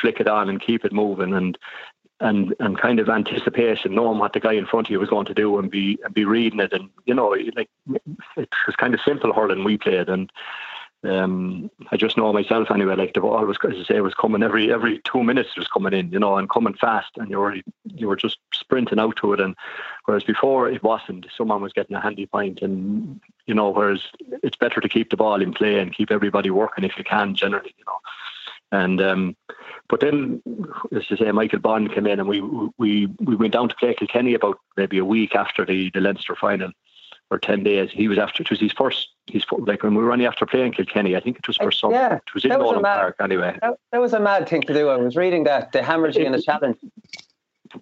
[0.00, 1.58] flick it on and keep it moving and
[2.20, 5.26] and and kind of anticipation, knowing what the guy in front of you was going
[5.26, 7.68] to do, and be and be reading it, and you know, like
[8.36, 10.30] it was kind of simple hurling we played, and
[11.04, 12.96] um, I just know myself anyway.
[12.96, 15.50] Like the ball was, as I say, was coming every every two minutes.
[15.56, 18.38] It was coming in, you know, and coming fast, and you were you were just
[18.52, 19.40] sprinting out to it.
[19.40, 19.54] And
[20.06, 24.02] whereas before it wasn't, someone was getting a handy point, and you know, whereas
[24.42, 27.34] it's better to keep the ball in play and keep everybody working if you can,
[27.34, 27.98] generally, you know.
[28.72, 29.36] And um,
[29.88, 30.42] but then,
[30.96, 32.40] as I say, Michael Bond came in, and we
[32.78, 36.34] we we went down to play Kilkenny about maybe a week after the the Leinster
[36.34, 36.72] final,
[37.34, 37.90] or ten days.
[37.90, 39.08] He was after it was his first.
[39.26, 41.16] His like when we were only after playing Kilkenny.
[41.16, 41.92] I think it was for some.
[41.92, 43.58] Yeah, it was in Nolan Park anyway.
[43.60, 44.88] That, that was a mad thing to do.
[44.88, 46.78] I was reading that they hammered you in a challenge.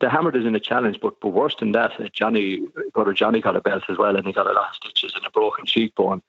[0.01, 2.63] They hammered us in a challenge, but but worse than that, Johnny
[2.95, 5.27] brother Johnny got a belt as well, and he got a lot of stitches and
[5.27, 6.23] a broken cheekbone,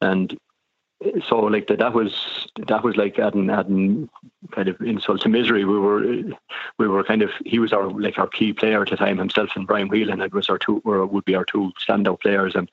[0.00, 0.38] and
[1.26, 4.08] so like that that was that was like adding adding
[4.52, 5.64] kind of insult to misery.
[5.64, 6.02] We were
[6.78, 9.50] we were kind of he was our like our key player at the time himself
[9.56, 12.68] and Brian Whelan it was our two were would be our two standout players and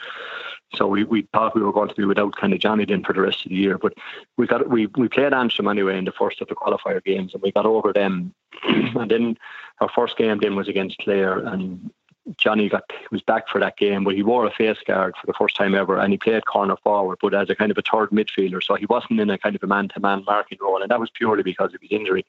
[0.76, 3.14] so we, we thought we were going to be without kind of Johnny then for
[3.14, 3.78] the rest of the year.
[3.78, 3.94] But
[4.36, 7.42] we got we we played Antrim anyway in the first of the qualifier games and
[7.42, 9.38] we got over them and then
[9.80, 11.92] our first game then was against Clare and
[12.38, 15.34] Johnny got was back for that game, but he wore a face guard for the
[15.34, 18.10] first time ever, and he played corner forward, but as a kind of a third
[18.10, 21.10] midfielder, so he wasn't in a kind of a man-to-man marking role, and that was
[21.10, 22.26] purely because of his injury.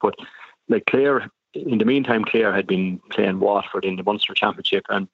[0.00, 0.14] But
[0.68, 5.08] like Clare, in the meantime, Clare had been playing Waterford in the Munster Championship, and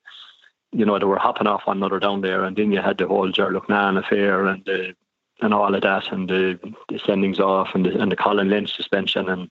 [0.72, 3.08] you know they were hopping off one another down there, and then you had the
[3.08, 4.94] whole Ger Loughnane affair and
[5.40, 8.74] and all of that, and the, the sendings off, and the, and the Colin Lynch
[8.74, 9.50] suspension, and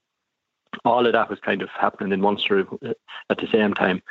[0.86, 2.94] all of that was kind of happening in Munster uh,
[3.30, 4.02] at the same time.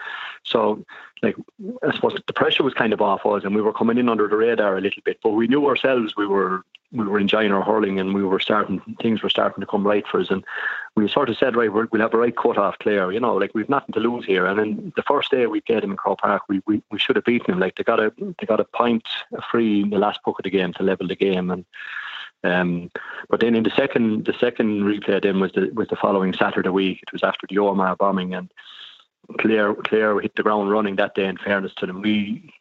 [0.44, 0.84] So,
[1.22, 1.36] like,
[1.82, 4.28] I suppose the pressure was kind of off us, and we were coming in under
[4.28, 5.18] the radar a little bit.
[5.22, 8.80] But we knew ourselves we were we were enjoying our hurling, and we were starting
[9.00, 10.30] things were starting to come right for us.
[10.30, 10.44] And
[10.96, 13.12] we sort of said, right, we'll have a right cut off Clare.
[13.12, 14.46] You know, like we've nothing to lose here.
[14.46, 17.16] And then the first day we played them in Croke Park, we, we, we should
[17.16, 17.60] have beaten them.
[17.60, 19.06] Like they got a they got a point
[19.50, 21.64] free in the last puck of the game to level the game, and
[22.44, 22.90] um,
[23.28, 26.68] but then in the second, the second replay then was the was the following Saturday
[26.68, 27.00] week.
[27.02, 28.52] It was after the Omagh bombing, and
[29.38, 31.26] Clare Clare hit the ground running that day.
[31.26, 32.52] In fairness to them, we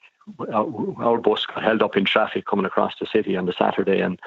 [0.54, 0.68] our,
[1.04, 4.20] our bus got held up in traffic coming across the city on the Saturday, and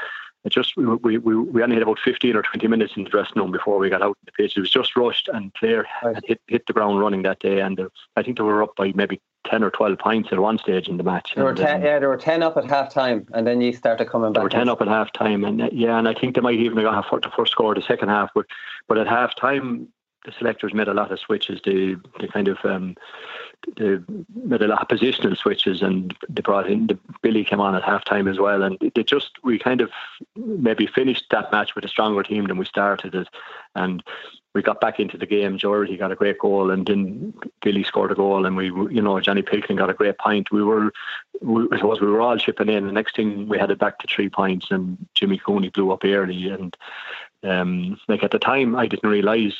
[0.44, 3.40] it just we, we, we only had about fifteen or twenty minutes in the dressing
[3.40, 4.56] room before we got out in the pitch.
[4.56, 7.78] It was just rushed, and Clare had hit hit the ground running that day, and
[7.78, 10.88] uh, I think they were up by maybe ten or twelve points at one stage
[10.88, 11.32] in the match.
[11.34, 13.72] There were ten, um, yeah, there were ten up at half time, and then you
[13.72, 14.42] started coming back.
[14.42, 16.78] were ten up at half time, and uh, yeah, and I think they might even
[16.78, 18.30] have got the first score the second half.
[18.34, 18.46] But
[18.88, 19.88] but at half time,
[20.24, 21.60] the selectors made a lot of switches.
[21.64, 22.96] They they kind of um,
[23.78, 28.38] a of positional switches, and they brought in the Billy came on at halftime as
[28.38, 29.90] well, and they just we kind of
[30.36, 33.28] maybe finished that match with a stronger team than we started it,
[33.74, 34.02] and
[34.54, 35.58] we got back into the game.
[35.58, 39.20] Geordie got a great goal, and then Billy scored a goal, and we, you know,
[39.20, 40.52] Johnny Pilkin got a great point.
[40.52, 40.92] We were,
[41.40, 42.86] we, I suppose, we were all chipping in.
[42.86, 46.04] The next thing we had it back to three points, and Jimmy Cooney blew up
[46.04, 46.48] early.
[46.48, 46.76] And
[47.42, 49.56] um, like at the time, I didn't realise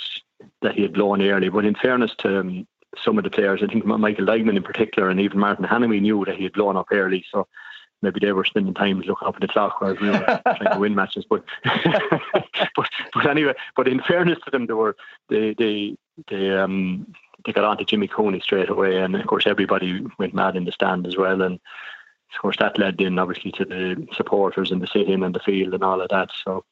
[0.63, 1.49] that he had blown early.
[1.49, 2.67] But in fairness to um,
[3.03, 6.25] some of the players, I think Michael Duignan in particular, and even Martin Hanamy knew
[6.25, 7.25] that he had blown up early.
[7.31, 7.47] So
[8.03, 10.19] maybe they were spending time looking up at the clock whereas we were
[10.57, 11.25] trying to win matches.
[11.29, 14.97] But, but but anyway, but in fairness to them, they were
[15.29, 15.97] they they
[16.29, 17.13] they um
[17.45, 20.65] they got on to Jimmy Cooney straight away, and of course everybody went mad in
[20.65, 24.83] the stand as well, and of course that led in obviously to the supporters and
[24.83, 26.31] the sit-in and the field and all of that.
[26.45, 26.65] So.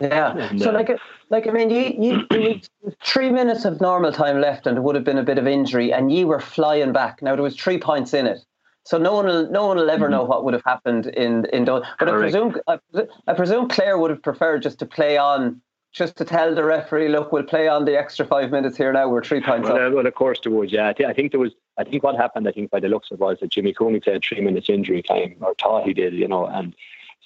[0.00, 0.56] Yeah.
[0.58, 0.90] So uh, like,
[1.30, 2.60] like I mean, you you
[3.04, 5.92] three minutes of normal time left, and it would have been a bit of injury,
[5.92, 7.20] and you were flying back.
[7.22, 8.38] Now there was three points in it,
[8.84, 11.64] so no one will no one will ever know what would have happened in in
[11.64, 11.82] those.
[11.98, 12.78] But I presume I,
[13.26, 15.60] I presume Clare would have preferred just to play on,
[15.92, 19.08] just to tell the referee, look, we'll play on the extra five minutes here now.
[19.08, 19.92] We're three points Well, up.
[19.92, 20.70] uh, well, of course there was.
[20.70, 21.52] Yeah, I, thi- I think there was.
[21.76, 22.46] I think what happened.
[22.46, 25.02] I think by the looks of it was that Jimmy Cooney played three minutes injury
[25.02, 26.14] time, or thought he did.
[26.14, 26.74] You know, and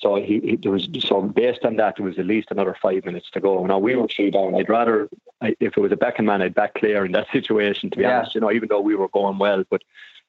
[0.03, 0.89] so he, he there was.
[0.99, 3.65] So based on that, there was at least another five minutes to go.
[3.65, 4.57] Now we were three down.
[4.57, 5.09] I'd rather,
[5.41, 7.91] I, if it was a backing man, I'd back Clare in that situation.
[7.91, 8.19] To be Yeah.
[8.19, 9.83] honest, you know, even though we were going well, but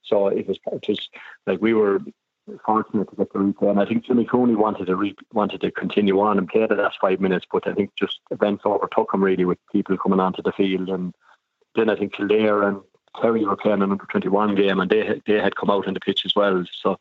[0.03, 0.59] so it was.
[0.71, 1.09] It was
[1.47, 1.99] like we were
[2.65, 5.71] fortunate to get the replay, and I think Jimmy Cooney wanted to re- wanted to
[5.71, 9.23] continue on and play the last five minutes, but I think just events overtook him
[9.23, 11.13] really with people coming onto the field, and
[11.75, 12.81] then I think Kildare and
[13.19, 15.93] Kerry were playing an under twenty one game, and they they had come out on
[15.93, 16.63] the pitch as well.
[16.81, 16.99] So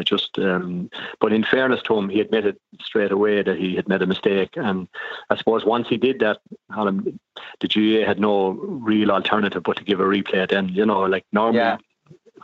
[0.00, 0.88] I just, um,
[1.20, 4.56] but in fairness to him, he admitted straight away that he had made a mistake,
[4.56, 4.88] and
[5.28, 6.38] I suppose once he did that,
[6.74, 7.20] Alan,
[7.60, 8.52] the GAA had no
[8.90, 10.48] real alternative but to give a replay.
[10.48, 11.76] Then you know, like normally Yeah.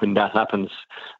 [0.00, 0.70] when that happens,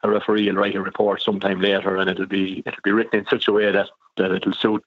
[0.03, 3.27] a referee will write a report sometime later, and it'll be it'll be written in
[3.27, 4.85] such a way that that it'll suit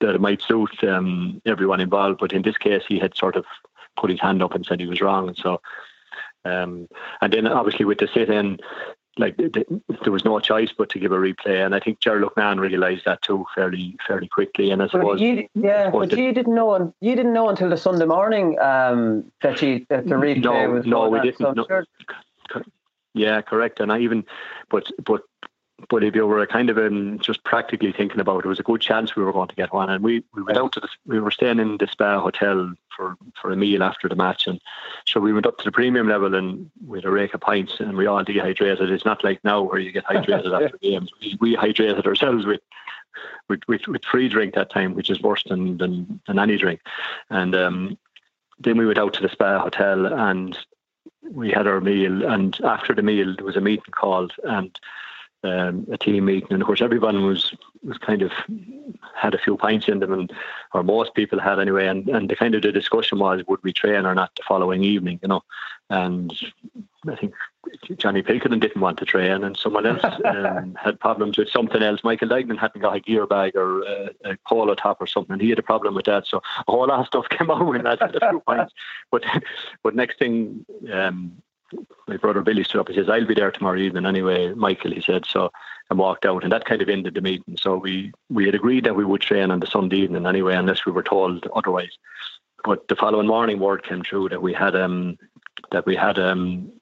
[0.00, 2.20] that it might suit um, everyone involved.
[2.20, 3.44] But in this case, he had sort of
[3.98, 5.60] put his hand up and said he was wrong, and so
[6.46, 6.88] um,
[7.20, 8.58] and then obviously with the sit-in.
[9.18, 9.66] Like th- th-
[10.02, 13.06] there was no choice but to give a replay, and I think Ger Loughnane realised
[13.06, 14.70] that too fairly fairly quickly.
[14.70, 16.92] And I But suppose you, yeah, but you didn't know.
[17.00, 20.86] You didn't know until the Sunday morning um, that you that the replay no, was.
[20.86, 21.24] no, we on.
[21.24, 21.38] didn't.
[21.38, 21.64] So no.
[21.66, 21.86] sure-
[23.14, 23.80] Yeah, correct.
[23.80, 24.24] And I even,
[24.68, 25.22] but but
[25.88, 28.64] but if you were kind of um, just practically thinking about it, it was a
[28.64, 29.90] good chance we were going to get one.
[29.90, 33.16] And we, we went out to the, we were staying in the Spa Hotel for,
[33.40, 34.46] for a meal after the match.
[34.46, 34.60] And
[35.04, 37.96] so we went up to the premium level and with a rake of pints and
[37.96, 38.90] we all dehydrated.
[38.90, 41.12] It's not like now where you get hydrated after games.
[41.20, 42.62] We, we hydrated ourselves with,
[43.48, 46.80] with, with, with free drink that time, which is worse than, than, than any drink.
[47.28, 47.98] And um,
[48.58, 50.56] then we went out to the Spa Hotel and
[51.22, 52.24] we had our meal.
[52.26, 54.78] And after the meal, there was a meeting called and
[55.46, 58.32] um, a team meeting, and of course everyone was was kind of
[59.14, 60.32] had a few pints in them, and
[60.74, 61.86] or most people had anyway.
[61.86, 64.84] And and the kind of the discussion was would we train or not the following
[64.84, 65.42] evening, you know.
[65.88, 66.36] And
[67.08, 67.34] I think
[67.96, 72.02] Johnny Pilkington didn't want to train, and someone else um, had problems with something else.
[72.02, 75.34] Michael Duignan hadn't got a gear bag or a, a polo top or something.
[75.34, 77.64] And he had a problem with that, so a whole lot of stuff came out
[77.64, 78.74] when that a few pints.
[79.10, 79.24] But
[79.82, 80.66] but next thing.
[80.92, 81.42] Um,
[82.08, 85.00] my brother Billy stood up and says, I'll be there tomorrow evening anyway, Michael, he
[85.00, 85.26] said.
[85.26, 85.50] So
[85.90, 87.56] and walked out and that kind of ended the meeting.
[87.56, 90.84] So we, we had agreed that we would train on the Sunday evening anyway, unless
[90.84, 91.96] we were told otherwise.
[92.64, 95.18] But the following morning word came through that we had um
[95.70, 96.72] that we had um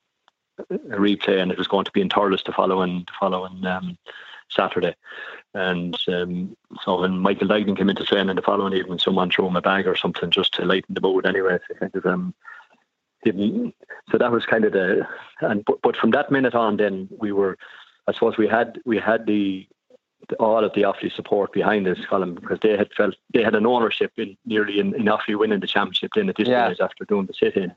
[0.71, 3.99] a replay and it was going to be in Thurles the following the following um,
[4.49, 4.95] Saturday.
[5.53, 9.57] And um, so when Michael Duignan came into training the following evening, someone threw him
[9.57, 11.59] a bag or something just to lighten the mood anyway.
[11.69, 12.35] So kind of um,
[13.25, 13.75] didn't.
[14.11, 15.07] So that was kind of the
[15.41, 17.57] and but, but from that minute on, then we were,
[18.07, 19.67] I suppose we had we had the,
[20.29, 23.55] the all of the Offaly support behind us, Colin, because they had felt they had
[23.55, 26.67] an ownership in nearly in, in Offaly winning the championship then at this yeah.
[26.67, 27.75] stage after doing the sit in.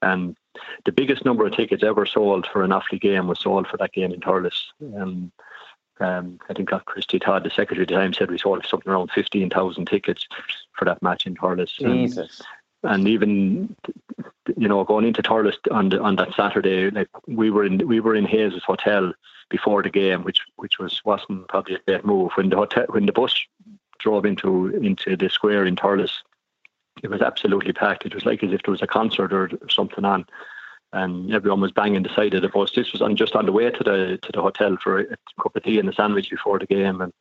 [0.00, 0.36] And
[0.84, 3.92] the biggest number of tickets ever sold for an Offaly game was sold for that
[3.92, 4.64] game in Thurles.
[4.96, 5.32] Um,
[6.00, 9.10] um, I think Christy Todd, the secretary at the time, said we sold something around
[9.12, 10.26] 15,000 tickets
[10.72, 11.70] for that match in Thurles.
[11.70, 12.38] Jesus.
[12.38, 12.46] And,
[12.82, 13.74] and even
[14.56, 18.14] you know, going into Thurles on on that Saturday, like we were in we were
[18.14, 19.12] in Hayes' hotel
[19.50, 22.32] before the game, which which was wasn't probably a great move.
[22.34, 23.34] When the hotel when the bus
[23.98, 26.22] drove into into the square in Thurles,
[27.02, 28.06] it was absolutely packed.
[28.06, 30.24] It was like as if there was a concert or, something on,
[30.92, 32.72] and everyone was banging the side of the bus.
[32.72, 35.56] This was on just on the way to the to the hotel for a cup
[35.56, 37.12] of tea and a sandwich before the game, and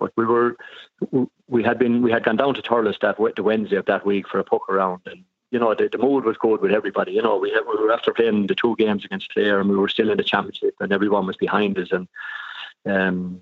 [0.00, 0.56] but we were
[1.46, 4.26] we had been we had gone down to Thurles that the Wednesday of that week
[4.28, 7.12] for a puck around, and you know, the, the mood was good with everybody.
[7.12, 9.76] You know, we, had, we were after playing the two games against Clare and we
[9.76, 11.90] were still in the championship and everyone was behind us.
[11.90, 12.08] And
[12.86, 13.40] um,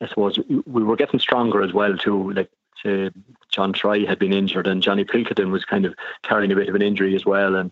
[0.00, 2.32] I suppose we were getting stronger as well too.
[2.32, 2.50] Like
[2.82, 3.10] say,
[3.50, 6.74] John Troy had been injured and Johnny Pilkington was kind of carrying a bit of
[6.74, 7.54] an injury as well.
[7.54, 7.70] And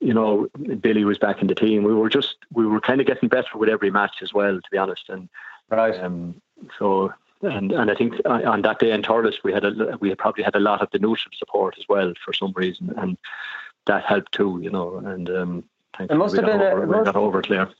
[0.00, 0.48] you know,
[0.80, 1.82] Billy was back in the team.
[1.82, 4.70] We were just we were kind of getting better with every match as well, to
[4.70, 5.08] be honest.
[5.08, 5.28] And
[5.70, 5.98] right.
[5.98, 6.40] Um,
[6.78, 10.44] so and and I think on that day in Thurles we had a we probably
[10.44, 13.16] had a lot of the neutral support as well for some reason, and
[13.86, 14.98] that helped too, you know.
[14.98, 15.64] And um,
[16.00, 17.70] it must have been over, a, we got over Clare.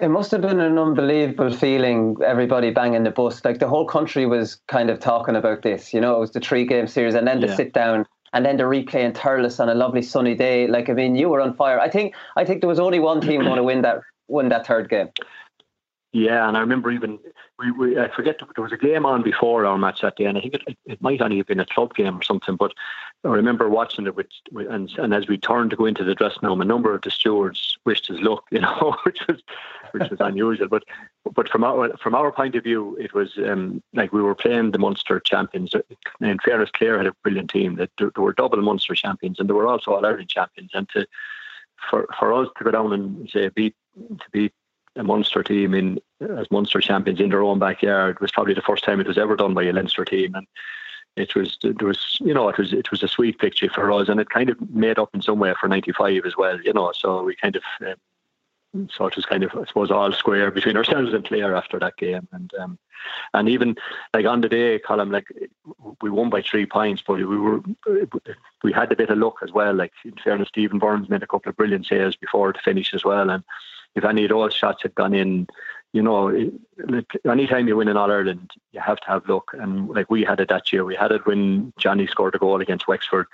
[0.00, 2.16] It must have been an unbelievable feeling.
[2.24, 5.92] Everybody banging the bus, like the whole country was kind of talking about this.
[5.92, 7.56] You know, it was the three game series, and then the yeah.
[7.56, 10.68] sit down, and then the replay in Thurles on a lovely sunny day.
[10.68, 11.80] Like I mean, you were on fire.
[11.80, 14.66] I think I think there was only one team going to win that win that
[14.66, 15.08] third game.
[16.12, 17.18] Yeah, and I remember even
[17.58, 20.38] we, we I forget there was a game on before our match that day, and
[20.38, 22.56] I think it, it might only have been a club game or something.
[22.56, 22.72] But
[23.24, 26.14] I remember watching it with, with and and as we turned to go into the
[26.14, 29.42] dressing room, a number of the stewards wished us luck, you know, which was
[29.92, 30.68] which was unusual.
[30.68, 30.84] But
[31.34, 34.70] but from our from our point of view, it was um, like we were playing
[34.70, 35.74] the Munster champions.
[36.20, 37.76] And fairness, Clare had a brilliant team.
[37.76, 40.70] That there were double Munster champions, and there were also All Ireland champions.
[40.72, 41.06] And to
[41.90, 44.52] for for us to go down and say beat to beat
[44.98, 48.84] a Munster team in as Munster champions in their own backyard was probably the first
[48.84, 50.46] time it was ever done by a Leinster team, and
[51.16, 54.08] it was there was you know it was it was a sweet picture for us,
[54.08, 56.92] and it kind of made up in some way for '95 as well, you know.
[56.92, 60.76] So we kind of um, so it was kind of I suppose all square between
[60.76, 62.78] ourselves and Clare after that game, and um,
[63.34, 63.76] and even
[64.12, 65.28] like on the day, Colin, like
[66.02, 67.60] we won by three points, but we were
[68.62, 69.74] we had a bit of luck as well.
[69.74, 73.04] Like in fairness, Stephen Byrne made a couple of brilliant saves before the finish as
[73.04, 73.44] well, and
[73.94, 75.46] if any of those shots had gone in,
[75.92, 76.26] you know,
[76.84, 79.50] like anytime you win in All Ireland, you have to have luck.
[79.54, 82.60] And like we had it that year, we had it when Johnny scored a goal
[82.60, 83.26] against Wexford.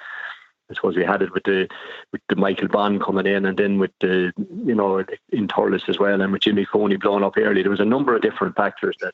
[0.71, 1.69] I suppose we had it with the
[2.11, 5.99] with the Michael Bond coming in, and then with the you know in Thurles as
[5.99, 7.63] well, and with Jimmy Cooney blowing up early.
[7.63, 9.13] There was a number of different factors that,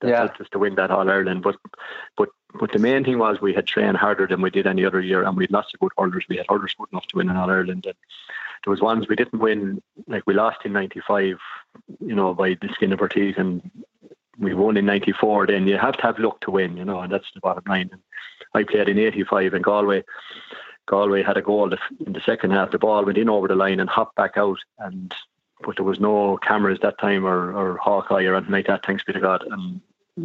[0.00, 0.18] that yeah.
[0.18, 1.42] helped us to win that All Ireland.
[1.42, 1.56] But
[2.16, 5.00] but but the main thing was we had trained harder than we did any other
[5.00, 6.24] year, and we lots of good hurlers.
[6.28, 7.86] We had hurlers good enough to win in All Ireland.
[7.86, 7.96] And,
[8.64, 11.38] there was ones we didn't win, like we lost in '95,
[12.00, 13.68] you know, by the skin of our teeth, and
[14.38, 15.48] we won in '94.
[15.48, 17.90] Then you have to have luck to win, you know, and that's the bottom line.
[17.92, 18.00] And
[18.54, 20.04] I played in '85 in Galway.
[20.86, 21.72] Galway had a goal
[22.06, 22.70] in the second half.
[22.70, 25.12] The ball went in over the line and hopped back out, and
[25.64, 28.84] but there was no cameras that time or, or Hawkeye or anything like that.
[28.84, 29.80] Thanks be to God, and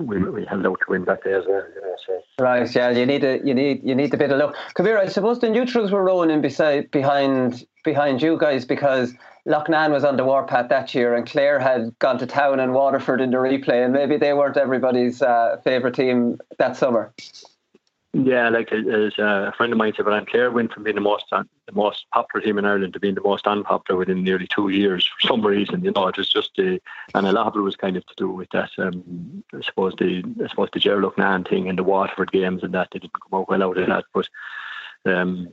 [0.05, 1.63] we, we held out to win that day as well.
[2.05, 2.21] So.
[2.39, 4.55] Right, yeah, you need a you need you need a bit of luck.
[4.75, 9.13] Kabir, I suppose the neutrals were rolling in beside behind behind you guys because
[9.47, 13.21] Loughnane was on the warpath that year, and Clare had gone to town and Waterford
[13.21, 17.13] in the replay, and maybe they weren't everybody's uh, favourite team that summer.
[18.23, 21.25] Yeah, like as a friend of mine said, but Clare went from being the most
[21.29, 25.05] the most popular team in Ireland to being the most unpopular within nearly two years
[25.05, 25.83] for some reason.
[25.83, 26.81] You know, it was just the
[27.13, 28.71] and a lot of it was kind of to do with that.
[28.79, 32.73] Um, I suppose the I suppose the Gerald Loughnane thing and the Waterford games and
[32.73, 34.05] that they didn't come out well out of that.
[34.15, 34.29] But
[35.05, 35.49] um,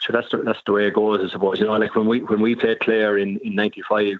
[0.00, 1.20] so that's the, that's the way it goes.
[1.22, 4.16] I suppose you know, like when we when we played Clare in in '95.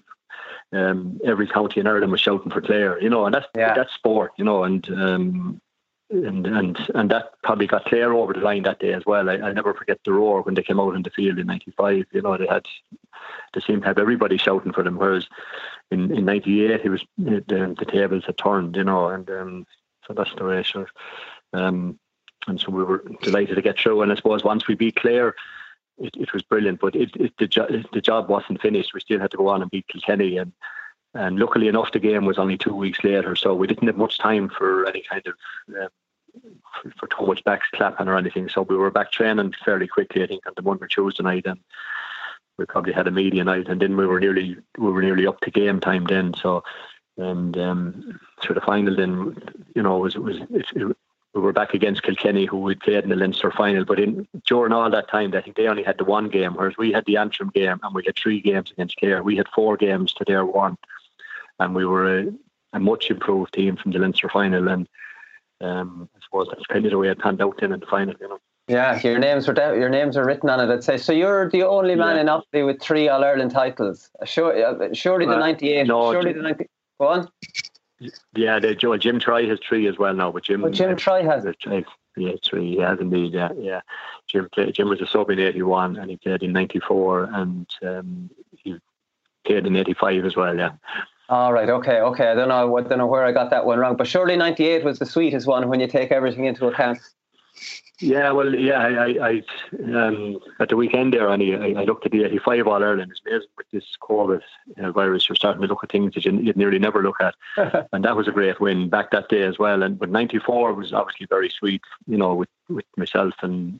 [0.73, 3.73] Um, every county in Ireland was shouting for Clare, you know, and that's yeah.
[3.73, 5.61] that's sport, you know, and um,
[6.11, 9.29] and and and that probably got Clare over the line that day as well.
[9.29, 12.05] I, I never forget the roar when they came out in the field in '95.
[12.11, 12.65] You know, they had
[13.53, 14.97] they seemed to have everybody shouting for them.
[14.97, 15.27] Whereas
[15.89, 18.75] in in '98, it was the, the tables had turned.
[18.75, 19.67] You know, and um,
[20.05, 20.63] so that's the way.
[20.63, 20.87] Sure.
[21.53, 21.97] Um,
[22.47, 24.01] and so we were delighted to get through.
[24.01, 25.35] And I suppose once we beat Clare,
[25.99, 26.79] it, it was brilliant.
[26.79, 28.93] But it, it, the, jo- the job wasn't finished.
[28.93, 30.51] We still had to go on and beat Kilkenny and.
[31.13, 34.17] And luckily enough, the game was only two weeks later, so we didn't have much
[34.17, 35.33] time for any kind of
[35.77, 35.89] um,
[36.81, 38.49] for, for too much back clapping or anything.
[38.49, 41.59] So we were back training fairly quickly, I think, on the Monday Tuesday night, and
[42.57, 45.39] we probably had a media night, and then we were nearly we were nearly up
[45.41, 46.33] to game time then.
[46.33, 46.63] So
[47.17, 49.35] and um, so the final then,
[49.75, 50.97] you know, was was it, it,
[51.33, 53.85] we were back against Kilkenny, who we played in the Leinster final.
[53.85, 56.77] But in during all that time, I think they only had the one game, whereas
[56.77, 59.23] we had the Antrim game, and we had three games against Clare.
[59.23, 60.77] We had four games to their one,
[61.59, 62.27] and we were a,
[62.73, 64.67] a much improved team from the Leinster final.
[64.67, 64.89] And
[65.61, 68.27] um, I suppose that's kind of the way it panned out in the final, you
[68.27, 68.39] know.
[68.67, 70.73] Yeah, your names are your names are written on it.
[70.73, 71.11] I'd say so.
[71.11, 72.21] You're the only man yeah.
[72.21, 74.09] in Offaly with three All Ireland titles.
[74.23, 75.87] Sure, uh, surely the '98.
[75.87, 76.65] No, surely the '90.
[76.99, 77.29] Go on.
[78.33, 80.63] Yeah, the, Jim Troy has three as well now, but Jim.
[80.63, 81.57] Oh, Jim Troy has it.
[82.15, 82.75] Yeah, three.
[82.75, 83.33] He has indeed.
[83.33, 83.81] Yeah, yeah.
[84.27, 88.29] Jim played, Jim was a sub in '81 and he played in '94 and um,
[88.57, 88.77] he
[89.45, 90.55] played in '85 as well.
[90.55, 90.71] Yeah.
[91.31, 91.69] All right.
[91.69, 92.01] Okay.
[92.01, 92.27] Okay.
[92.27, 92.77] I don't know.
[92.77, 95.47] I don't know where I got that one wrong, but surely '98 was the sweetest
[95.47, 96.99] one when you take everything into account.
[97.99, 99.43] Yeah, well, yeah, I, I,
[99.93, 103.11] um, at the weekend there, Annie, I, I looked at the 85 All Ireland.
[103.11, 104.41] It's amazing with this COVID
[104.81, 107.35] uh, virus, you're starting to look at things that you, would nearly never look at.
[107.93, 109.83] and that was a great win back that day as well.
[109.83, 113.79] And but 94 was obviously very sweet, you know, with, with myself and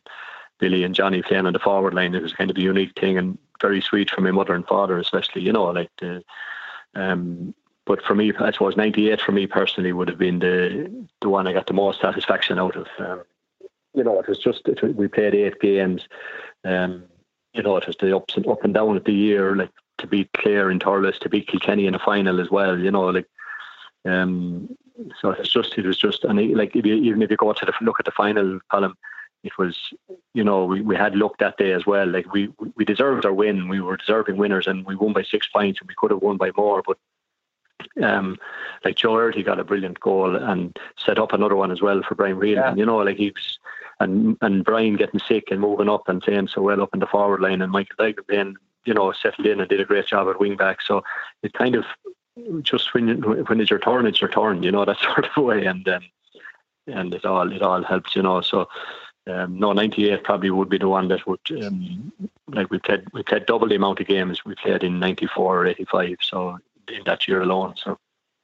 [0.59, 2.13] Billy and Johnny playing on the forward line.
[2.13, 4.99] It was kind of a unique thing and very sweet for my mother and father,
[4.99, 6.23] especially, you know, like the
[6.95, 7.53] um,
[7.85, 11.47] but for me, I suppose '98 for me personally would have been the the one
[11.47, 12.87] I got the most satisfaction out of.
[12.99, 13.23] Um,
[13.93, 16.07] you know, it was just it, we played eight games.
[16.63, 17.03] Um,
[17.53, 20.07] you know, it was the ups and up and down of the year, like to
[20.07, 22.79] beat Clare in Thurles, to beat Kilkenny in the final as well.
[22.79, 23.27] You know, like
[24.05, 24.75] um,
[25.19, 27.65] so it's just it was just and like if you, even if you go to
[27.65, 28.95] the look at the final column,
[29.43, 29.77] it was,
[30.33, 32.07] you know, we, we had luck that day as well.
[32.07, 33.67] Like we, we deserved our win.
[33.67, 36.37] We were deserving winners and we won by six points and we could have won
[36.37, 36.83] by more.
[36.85, 36.97] But
[38.03, 38.37] um,
[38.85, 42.15] like Joe Earty got a brilliant goal and set up another one as well for
[42.15, 42.57] Brian Reed.
[42.57, 42.75] Yeah.
[42.75, 43.59] You know, like he was,
[43.99, 47.07] and and Brian getting sick and moving up and playing so well up in the
[47.07, 50.27] forward line, and Michael Dyke being, you know, settled in and did a great job
[50.27, 50.81] at wing back.
[50.81, 51.03] So
[51.43, 51.85] it kind of
[52.63, 54.63] just when when it's your turn, it's your turn.
[54.63, 56.03] You know that sort of way, and um,
[56.87, 58.15] and it all it all helps.
[58.15, 58.67] You know, so
[59.27, 62.11] um, no, 98 probably would be the one that would, um,
[62.47, 65.67] like we played, we played double the amount of games we played in 94 or
[65.67, 66.17] 85.
[66.21, 66.57] So
[66.87, 67.75] in that year alone.
[67.77, 67.97] So.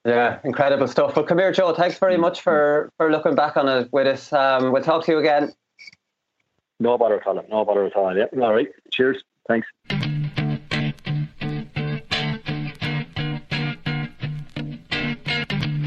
[0.05, 1.15] Yeah, incredible stuff.
[1.15, 1.73] But come here, Joe.
[1.73, 4.31] Thanks very much for, for looking back on it with us.
[4.31, 5.53] Um, we'll talk to you again.
[6.79, 7.43] No bother at all.
[7.49, 8.15] No bother at all.
[8.15, 8.25] Yeah.
[8.41, 8.69] All right.
[8.91, 9.23] Cheers.
[9.47, 9.67] Thanks.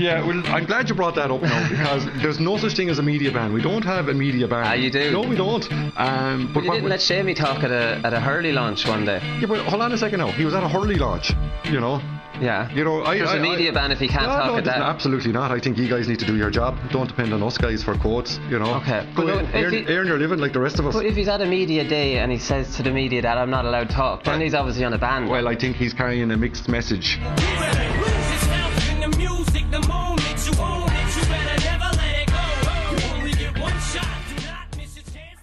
[0.01, 2.99] Yeah, well, I'm glad you brought that up now because there's no such thing as
[2.99, 3.53] a media ban.
[3.53, 4.65] We don't have a media ban.
[4.67, 5.13] Ah, you do?
[5.13, 5.71] No, we don't.
[5.97, 9.05] Um, but, but you didn't let Shamey talk at a at a Hurley launch one
[9.05, 9.21] day.
[9.41, 10.33] Yeah, but hold on a second now.
[10.33, 11.33] He was at a Hurley launch.
[11.65, 12.01] You know.
[12.41, 12.73] Yeah.
[12.73, 14.57] You know, I, There's I, a media I, ban if he can't no, talk no,
[14.57, 14.81] at that.
[14.81, 15.51] Absolutely not.
[15.51, 16.79] I think you guys need to do your job.
[16.91, 18.39] Don't depend on us guys for quotes.
[18.49, 18.77] You know.
[18.77, 19.07] Okay.
[19.15, 20.95] Go but out, earn, he, earn your living like the rest of us.
[20.95, 23.51] But if he's at a media day and he says to the media that I'm
[23.51, 25.29] not allowed to talk, then he's obviously on a ban.
[25.29, 27.19] Well, I think he's carrying a mixed message.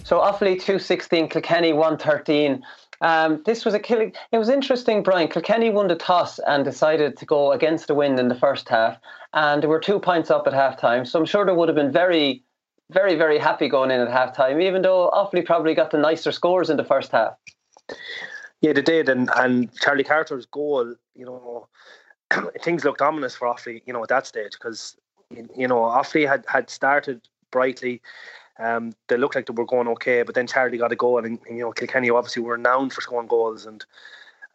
[0.07, 2.63] So Offaly 216, Kilkenny 113.
[3.01, 4.13] Um, this was a killing.
[4.31, 5.27] It was interesting, Brian.
[5.27, 8.97] Kilkenny won the toss and decided to go against the wind in the first half,
[9.33, 11.03] and they were two points up at half time.
[11.03, 12.41] So I'm sure they would have been very,
[12.89, 16.31] very, very happy going in at half time, even though Offaly probably got the nicer
[16.31, 17.33] scores in the first half.
[18.61, 21.67] Yeah, they did, and and Charlie Carter's goal, you know,
[22.61, 24.95] things looked ominous for Offaly, you know, at that stage because
[25.31, 27.21] you know Offaly had had started
[27.51, 28.01] brightly.
[28.59, 31.39] Um, they looked like they were going okay, but then Charlie got a goal, and
[31.49, 33.85] you know Kilkenny obviously were renowned for scoring goals, and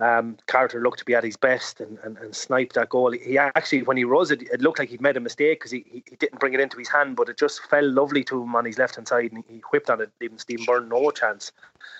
[0.01, 3.13] um, Carter looked to be at his best and, and, and sniped that goal.
[3.13, 5.85] He actually, when he rose it, it looked like he'd made a mistake because he,
[5.87, 8.57] he, he, didn't bring it into his hand, but it just fell lovely to him
[8.57, 11.53] on his left hand side, and he whipped on it, leaving Stephen Byrne no chance.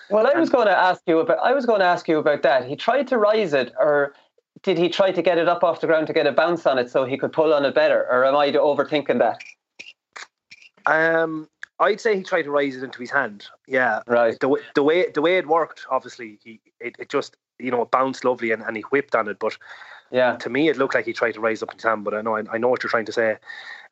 [0.09, 1.39] Well, I was going to ask you about.
[1.39, 2.67] I was going to ask you about that.
[2.67, 4.13] He tried to rise it, or
[4.63, 6.79] did he try to get it up off the ground to get a bounce on
[6.79, 9.41] it so he could pull on it better, or am I overthinking that?
[10.85, 11.47] Um,
[11.79, 13.45] I'd say he tried to raise it into his hand.
[13.67, 14.39] Yeah, right.
[14.39, 17.81] The way the way the way it worked, obviously, he it, it just you know
[17.81, 19.37] it bounced lovely and, and he whipped on it.
[19.39, 19.57] But
[20.11, 22.05] yeah, to me, it looked like he tried to raise up his hand.
[22.05, 23.37] But I know I, I know what you're trying to say.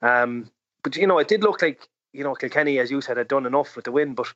[0.02, 0.50] Um,
[0.84, 3.46] but you know, it did look like you know Kilkenny, as you said, had done
[3.46, 4.16] enough with the wind.
[4.16, 4.34] But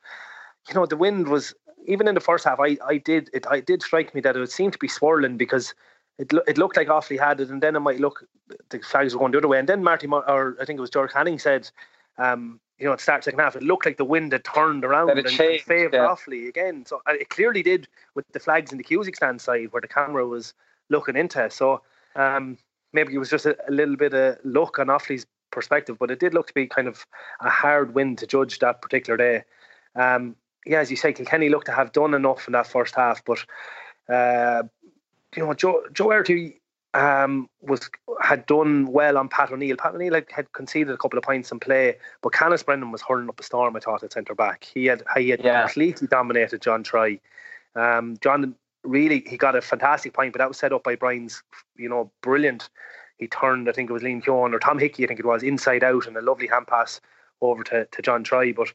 [0.67, 1.53] you know, the wind was
[1.87, 2.59] even in the first half.
[2.59, 3.45] I I did it.
[3.49, 5.73] I did strike me that it seemed to be swirling because
[6.17, 8.25] it it looked like Offaly had it, and then it might look
[8.69, 9.59] the flags were going the other way.
[9.59, 11.69] And then Marty, or I think it was Ger Canning, said,
[12.17, 14.83] um, you know, at the start second half, it looked like the wind had turned
[14.83, 16.07] around and, changed, favoured yeah.
[16.07, 16.85] Offaly again.
[16.85, 20.27] So it clearly did with the flags in the Cusack stand side where the camera
[20.27, 20.53] was
[20.89, 21.49] looking into.
[21.49, 21.81] So
[22.15, 22.57] um,
[22.93, 26.19] maybe it was just a, a little bit of luck on Offaly's perspective, but it
[26.19, 27.05] did look to be kind of
[27.41, 29.43] a hard win to judge that particular day.
[29.95, 30.35] Um,
[30.65, 33.45] yeah, as you say, Kilkenny looked to have done enough in that first half, but
[34.09, 34.63] uh,
[35.35, 36.55] you know, Joe Joe Errity
[36.93, 37.89] um, was
[38.21, 39.75] had done well on Pat O'Neill.
[39.77, 43.01] Pat O'Neill had, had conceded a couple of points in play, but Canice Brennan was
[43.01, 43.75] hurling up a storm.
[43.75, 45.63] I thought at centre back, he had he had Yeah.
[45.65, 47.19] completely dominated John Troy.
[47.75, 51.43] Um, John really he got a fantastic point, but that was set up by Brian's,
[51.75, 52.69] you know, brilliant.
[53.17, 55.41] He turned, I think it was Liam Keown or Tom Hickey, I think it was,
[55.41, 56.99] inside out, and a lovely hand pass
[57.41, 58.51] over to, to John Troy.
[58.53, 58.73] But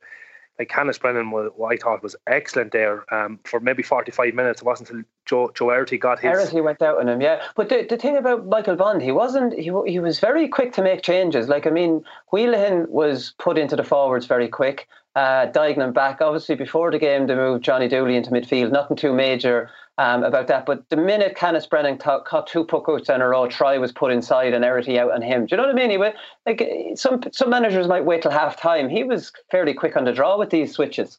[0.58, 4.60] like Canice Brennan, was, what I thought was excellent there um, for maybe 45 minutes.
[4.60, 6.28] It wasn't until Joe, Joe Errity got his.
[6.28, 7.42] Harris, went out on him, yeah.
[7.56, 9.54] But the, the thing about Michael Bond, he wasn't.
[9.54, 11.48] He he was very quick to make changes.
[11.48, 14.86] Like I mean, Whelahan was put into the forwards very quick.
[15.16, 15.46] Uh,
[15.92, 16.20] back.
[16.20, 18.70] Obviously, before the game, they moved Johnny Dooley into midfield.
[18.70, 19.68] Nothing too major
[20.00, 20.64] um, about that.
[20.64, 24.10] But the minute Canice Brennan caught, caught two puckouts in a row, Troy was put
[24.10, 25.44] inside and Errity out on him.
[25.44, 25.90] Do you know what I mean?
[25.90, 28.88] He went, like some some managers might wait till half time.
[28.88, 31.18] He was fairly quick on the draw with these switches.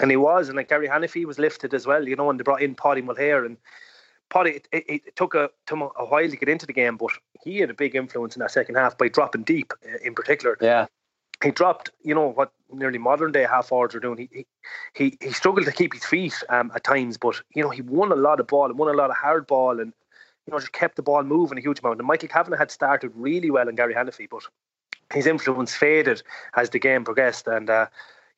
[0.00, 2.44] And he was, and like Gary Hanniffy was lifted as well, you know, and they
[2.44, 3.58] brought in Paddy Mulhare and
[4.30, 4.50] Paddy.
[4.50, 7.10] It, it, it took a, took a while to get into the game, but
[7.44, 10.56] he had a big influence in that second half by dropping deep, uh, in particular.
[10.60, 10.86] Yeah,
[11.42, 14.28] he dropped, you know, what nearly modern day half forwards are doing.
[14.32, 14.46] He,
[14.94, 18.12] he he struggled to keep his feet um, at times, but you know, he won
[18.12, 19.92] a lot of ball and won a lot of hard ball, and
[20.46, 21.98] you know, just kept the ball moving a huge amount.
[21.98, 24.42] And Michael Kavanagh had started really well in Gary Hanniffy, but
[25.12, 26.22] his influence faded
[26.56, 27.70] as the game progressed, and.
[27.70, 27.86] Uh,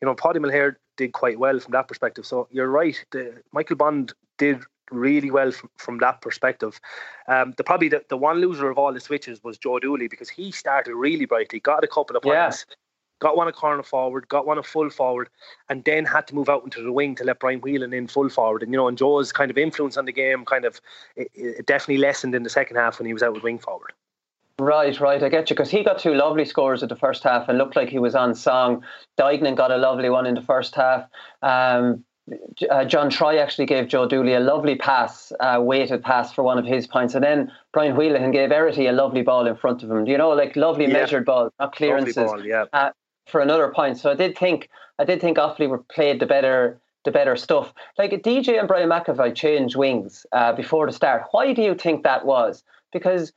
[0.00, 2.26] you know, Paddy Mulhare did quite well from that perspective.
[2.26, 3.02] So you're right.
[3.12, 6.80] The, Michael Bond did really well from, from that perspective.
[7.26, 10.28] Um, the probably the, the one loser of all the switches was Joe Dooley because
[10.28, 12.74] he started really brightly, got a couple of Yeah.
[13.20, 15.28] Got one a corner forward, got one a full forward,
[15.68, 18.28] and then had to move out into the wing to let Brian Whelan in full
[18.28, 18.62] forward.
[18.62, 20.80] And you know, and Joe's kind of influence on the game kind of
[21.16, 23.92] it, it definitely lessened in the second half when he was out with wing forward.
[24.58, 25.22] Right, right.
[25.22, 27.74] I get you because he got two lovely scores at the first half and looked
[27.74, 28.84] like he was on song.
[29.18, 31.08] Duignan got a lovely one in the first half.
[31.42, 32.04] Um,
[32.70, 36.56] uh, John Troy actually gave Joe Dooley a lovely pass, uh, weighted pass for one
[36.56, 39.90] of his points, and then Brian Whelahan gave Errity a lovely ball in front of
[39.90, 40.06] him.
[40.06, 40.94] You know, like lovely Yeah.
[40.94, 42.14] measured ball, not clearances.
[42.14, 42.64] Ball, yeah.
[42.72, 42.90] uh,
[43.26, 43.98] for another point.
[43.98, 44.68] So I did think
[44.98, 47.72] I did think Offaly were played the better the better stuff.
[47.98, 51.24] Like DJ and Brian McEvoy changed wings uh, before the start.
[51.32, 52.64] Why do you think that was?
[52.92, 53.32] Because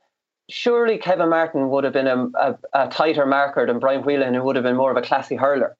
[0.48, 4.42] surely Kevin Martin would have been a, a, a tighter marker than Brian Whelan, who
[4.42, 5.76] would have been more of a classy hurler.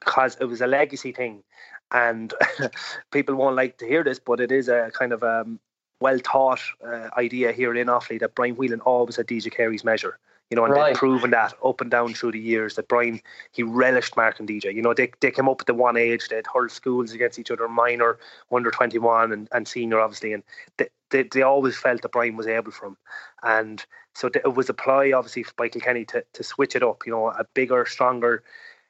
[0.00, 1.42] because it was a legacy thing,
[1.90, 2.32] and
[3.12, 5.58] people won't like to hear this, but it is a kind of um,
[6.00, 10.18] well thought uh, idea here in Offaly that Brian Whelan always had DJ Carey's measure.
[10.50, 10.88] You know, and Right.
[10.88, 13.20] they've proven that up and down through the years that Brian
[13.52, 14.74] he relished Mark and DJ.
[14.74, 17.50] You know, they they came up at the one age, they'd hurled schools against each
[17.50, 18.18] other, minor,
[18.52, 20.42] under twenty one, and, and senior, obviously, and
[20.76, 22.96] they, they they always felt that Brian was able from,
[23.42, 23.84] and
[24.14, 27.04] so it was a ploy, obviously, by Kilkenny to to switch it up.
[27.06, 28.42] You know, a bigger, stronger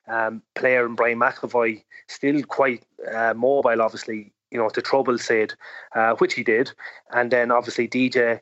[0.09, 5.55] um, player in Brian McEvoy, still quite uh, mobile, obviously, you know, to trouble Sid,
[5.95, 6.73] uh, which he did.
[7.11, 8.41] And then obviously DJ,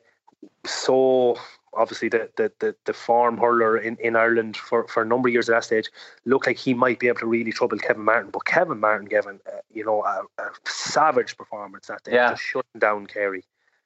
[0.65, 1.37] so
[1.77, 5.33] obviously the, the, the, the form hurler in, in Ireland for, for a number of
[5.33, 5.89] years at that stage,
[6.25, 8.31] looked like he might be able to really trouble Kevin Martin.
[8.31, 12.31] But Kevin Martin gave an, uh, you know, a, a savage performance that day, Yeah.
[12.31, 13.43] just shutting down Carey.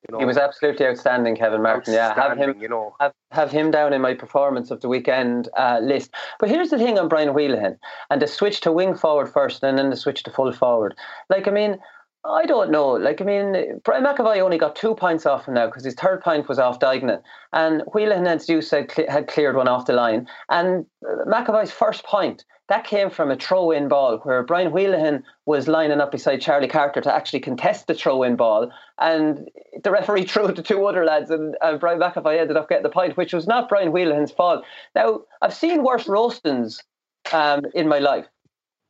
[0.08, 1.94] You know, He was absolutely outstanding, Kevin Martin.
[1.94, 2.96] Yeah, have him, you know.
[3.00, 6.12] have, have him down in my performance of the weekend uh, list.
[6.40, 7.78] But here's the thing on Brian Whelahan
[8.12, 10.96] and the switch to wing forward first and then the switch to full forward.
[11.30, 11.80] Like, I mean,
[12.26, 12.92] I don't know.
[12.92, 16.22] Like, I mean, Brian McEvoy only got two points off him now because his third
[16.22, 17.22] point was off Duignan.
[17.54, 20.28] And Whelan and Deuce had, had cleared one off the line.
[20.50, 25.24] And uh, McEvoy's first point, that came from a throw in ball where Brian Whelan
[25.46, 28.72] was lining up beside Charlie Carter to actually contest the throw in ball.
[28.98, 29.50] And
[29.84, 32.84] the referee threw it to two other lads, and, and Brian McEvoy ended up getting
[32.84, 34.66] the point, which was not Brian Whelan's fault.
[34.96, 36.84] Now, I've seen worse roastings
[37.32, 38.26] um, in my life.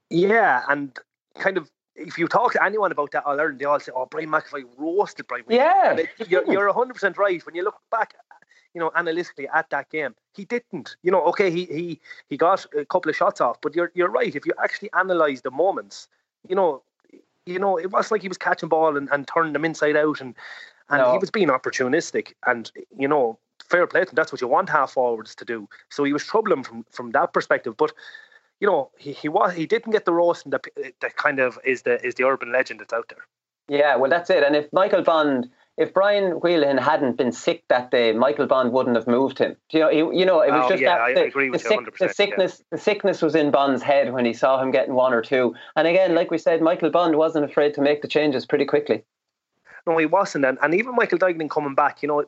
[0.10, 0.98] Yeah, and
[1.38, 4.06] kind of if you talk to anyone about that All Ireland, they all say, "Oh,
[4.06, 7.44] Brian McEvoy roasted Brian." Yeah, you're you're hundred percent right.
[7.46, 8.14] When you look back,
[8.74, 10.96] you know, analytically at that game, he didn't.
[11.04, 14.10] You know, okay, he he he got a couple of shots off, but you're you're
[14.10, 14.36] right.
[14.36, 16.08] If you actually analyze the moments,
[16.48, 16.84] you know,
[17.46, 20.22] you know, it wasn't like he was catching ball and, and turning them inside out,
[20.22, 20.36] and
[20.90, 21.12] and no.
[21.12, 22.34] he was being opportunistic.
[22.46, 24.16] And you know, fair play to him.
[24.16, 25.68] That's what you want half forwards to do.
[25.90, 27.92] So he was troubling from from that perspective, but
[28.60, 30.66] you know, he, he was he didn't get the roast, and that
[31.02, 33.26] that kind of is the is the urban legend that's out there.
[33.70, 34.44] Yeah, well, that's it.
[34.44, 38.96] And if Michael Bond, if Brian Whelan hadn't been sick that day, Michael Bond wouldn't
[38.96, 39.58] have moved him.
[39.72, 41.64] You know, he, you know, it was oh, just yeah, that the, I agree with
[41.64, 42.60] the, sick, the sickness.
[42.60, 42.66] Yeah.
[42.72, 45.54] The sickness was in Bond's head when he saw him getting one or two.
[45.76, 49.04] And again, like we said, Michael Bond wasn't afraid to make the changes pretty quickly.
[49.86, 52.26] No, he wasn't, and, and even Michael Duignan coming back, you know,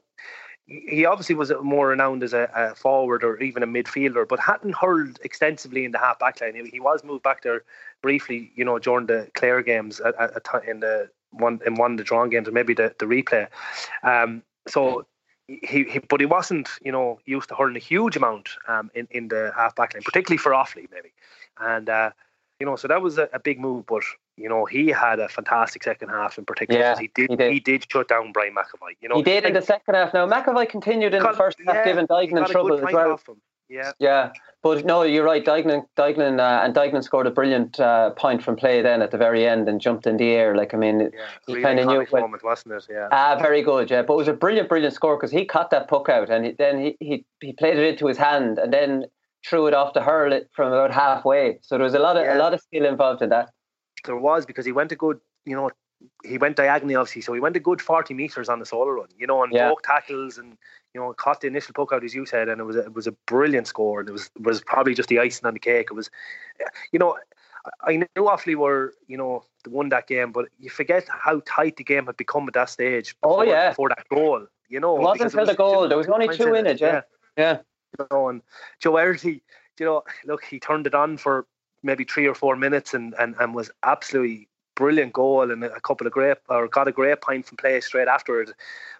[0.69, 4.75] he obviously was more renowned as a, a, forward or even a midfielder, but hadn't
[4.75, 6.69] hurled extensively in the half back line.
[6.71, 7.63] He, was moved back there
[8.01, 11.91] briefly, you know, during the Clare games at, at, at in the one in one
[11.91, 13.47] of the drawn games or maybe the, the replay.
[14.03, 15.05] Um, so
[15.47, 19.07] he, he, but he wasn't, you know, used to hurling a huge amount um, in
[19.09, 21.11] in the half back line, particularly for Offaly maybe,
[21.59, 22.11] and uh,
[22.59, 23.85] you know, so that was a, a big move.
[23.87, 24.03] But
[24.39, 26.79] you know, he had a fantastic second half in particular.
[26.79, 27.51] Yeah, he did, he did.
[27.51, 28.95] He did shut down Brian McEvoy.
[29.01, 30.13] You know, he did in the second half.
[30.13, 33.19] Now McEvoy continued in the first half, yeah, giving Duignan trouble as well.
[33.71, 34.31] Yeah, yeah,
[34.63, 35.45] but no, you're right.
[35.45, 39.17] Duignan, Duignan, uh, and Duignan scored a brilliant uh, point from play then at the
[39.17, 40.55] very end and jumped in the air.
[40.55, 41.07] Like I mean, yeah,
[41.45, 42.03] he really kind of knew.
[42.09, 42.87] When, moment, wasn't it?
[42.89, 43.09] Yeah.
[43.11, 43.91] Ah, very good.
[43.91, 46.45] Yeah, but it was a brilliant, brilliant score because he cut that puck out and
[46.45, 49.05] he, then he, he he played it into his hand and then
[49.47, 51.59] threw it off to hurl it from about halfway.
[51.61, 52.37] So there was a lot of Yeah.
[52.37, 53.51] a lot of skill involved in that.
[54.05, 55.71] There was because he went a good, you know,
[56.23, 59.07] he went diagonally obviously, so he went a good forty meters on the solo run,
[59.17, 59.67] you know, and Yeah.
[59.67, 60.57] broke tackles and
[60.93, 62.93] you know caught the initial puck out as you said, and it was a, it
[62.93, 65.87] was a brilliant score, and it was was probably just the icing on the cake.
[65.91, 66.09] It was,
[66.91, 67.17] you know.
[67.81, 71.75] I- knew Offaly were, you know, the won that game, but you forget how tight
[71.75, 73.15] the game had become at that stage.
[73.21, 73.69] Oh, before- yeah.
[73.71, 75.87] before that goal, you know, It wasn't until the goal.
[75.89, 76.79] There was only two in it.
[76.79, 77.01] Yeah,
[77.37, 77.57] yeah.
[77.99, 78.41] you know, and
[78.79, 79.41] Joe Errity,
[79.77, 81.47] you know, look, he turned it on for
[81.83, 86.07] maybe three or four minutes and, and, and was absolutely brilliant goal and a couple
[86.07, 88.53] of great or got a great point from play straight afterward.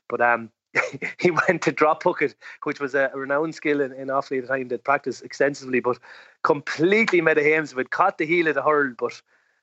[0.07, 0.51] But um
[1.19, 4.47] he went to drop hook it, which was a renowned skill in, in Offaly at
[4.47, 5.97] the time that practiced extensively, but
[6.43, 9.19] completely made a hames of it, caught the heel of the hurl, but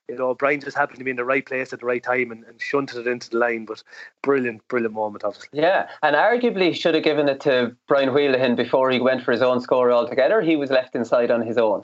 [0.09, 2.31] you know, Brian just happened to be in the right place at the right time
[2.31, 3.65] and, and shunted it into the line.
[3.65, 3.83] But
[4.21, 5.59] brilliant, brilliant moment, obviously.
[5.59, 9.41] Yeah, and arguably should have given it to Brian Whelahan before he went for his
[9.41, 10.41] own score altogether.
[10.41, 11.81] He was left inside on his own.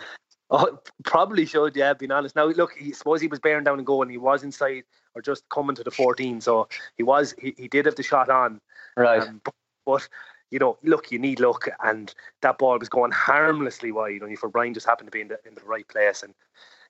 [0.56, 2.36] Oh, probably should, yeah, being honest.
[2.36, 4.84] Now, look, he suppose he was bearing down and goal and he was inside
[5.16, 6.42] or just coming to the 14.
[6.42, 8.62] So he was, he, he did have the shot on.
[8.96, 9.24] Right.
[9.24, 10.08] Um, but, but,
[10.52, 11.68] you know, look, you need luck.
[11.84, 14.22] And that ball was going harmlessly wide.
[14.22, 16.22] Only for Brian just happened to be in the, in the right place.
[16.22, 16.36] And,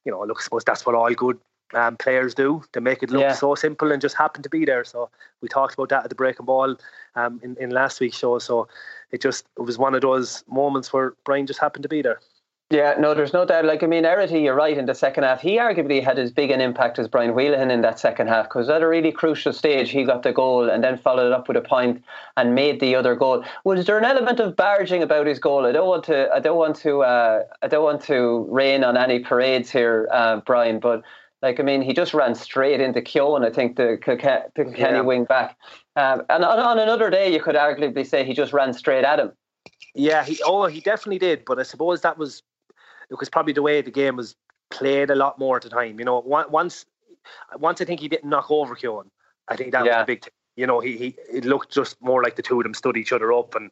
[0.03, 1.39] you know, look, I suppose that's what all good
[1.73, 2.63] um, players do.
[2.73, 3.31] They make it look Yeah.
[3.31, 4.83] so simple and just happen to be there.
[4.83, 5.09] So
[5.41, 6.75] we talked about that at the breaking ball
[7.15, 8.39] um, in, in last week's show.
[8.39, 8.67] So
[9.11, 12.19] it just, it was one of those moments where Brian just happened to be there.
[12.69, 13.65] Yeah, no, there's no doubt.
[13.65, 16.49] Like, I mean, Errity, you're right, in the second half, he arguably had as big
[16.49, 19.91] an impact as Brian Whelahan in that second half because at a really crucial stage,
[19.91, 22.03] he got the goal and then followed it up with a point
[22.35, 23.43] and made the other goal.
[23.63, 25.67] Was there an element of barging about his goal?
[25.67, 28.97] I don't want to, I don't want to, uh, I don't want to rain on
[28.97, 31.03] any parades here, uh, Brian, but
[31.43, 35.01] like, I mean, he just ran straight into Keown, I think, the Kilkenny Kilkenny Yeah.
[35.01, 35.57] wing back.
[35.95, 39.19] Um, and on, on another day, you could arguably say he just ran straight at
[39.19, 39.33] him.
[39.93, 42.41] Yeah, he oh he definitely did, but I suppose that was
[43.09, 44.35] it was probably the way the game was
[44.69, 45.99] played a lot more at the time.
[45.99, 46.85] You know, once
[47.57, 49.09] once I think he didn't knock over Keown,
[49.47, 49.99] I think that was Yeah.
[49.99, 50.33] the big thing.
[50.55, 53.11] You know, he he it looked just more like the two of them stood each
[53.11, 53.71] other up, and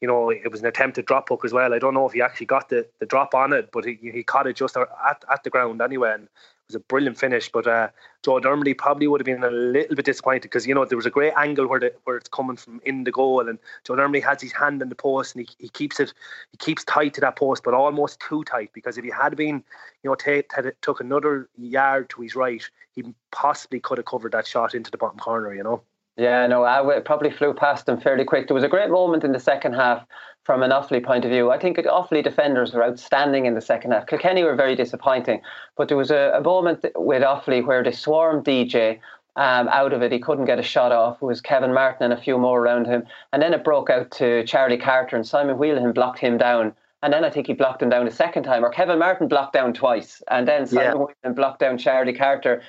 [0.00, 1.72] you know it was an attempted drop hook as well.
[1.72, 4.22] I don't know if he actually got the, the drop on it, but he he
[4.22, 6.28] caught it just at at the ground anyway, and
[6.68, 7.50] was a brilliant finish.
[7.50, 7.88] But uh,
[8.24, 11.06] Joe Dermody probably would have been a little bit disappointed because you know there was
[11.06, 14.22] a great angle where the, where it's coming from in the goal, and Joe Dermody
[14.22, 16.12] has his hand in the post and he, he keeps it
[16.52, 19.64] he keeps tight to that post, but almost too tight because if he had been
[20.02, 23.02] you know ta ta- took another yard to his right, he
[23.32, 25.54] possibly could have covered that shot into the bottom corner.
[25.54, 25.82] You know.
[26.18, 28.48] Yeah, no, I probably flew past them fairly quick.
[28.48, 30.04] There was a great moment in the second half
[30.42, 31.52] from an Offaly point of view.
[31.52, 34.08] I think Offaly defenders were outstanding in the second half.
[34.08, 35.40] Kilkenny were very disappointing,
[35.76, 38.98] but there was a, a moment with Offaly where they swarmed DJ
[39.36, 40.10] um, out of it.
[40.10, 41.18] He couldn't get a shot off.
[41.22, 43.04] It was Kevin Martin and a few more around him.
[43.32, 46.74] And then it broke out to Charlie Carter, and Simon Whelan blocked him down.
[47.04, 49.52] And then I think he blocked him down a second time, or Kevin Martin blocked
[49.52, 50.20] down twice.
[50.28, 51.06] And then Simon yeah.
[51.22, 52.60] Whelan blocked down Charlie Carter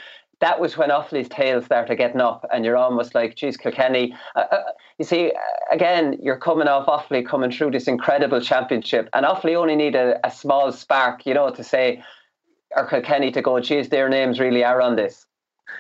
[0.42, 4.16] that was when Offaly's tail started getting up, and you're almost like, geez, Kilkenny.
[4.36, 4.64] Uh, uh,
[4.98, 5.34] you see,
[5.72, 10.20] again, you're coming off Offaly coming through this incredible championship, and Offaly only need a,
[10.26, 12.02] a small spark, you know, to say,
[12.76, 15.26] or Kilkenny to go, geez, their names really are on this.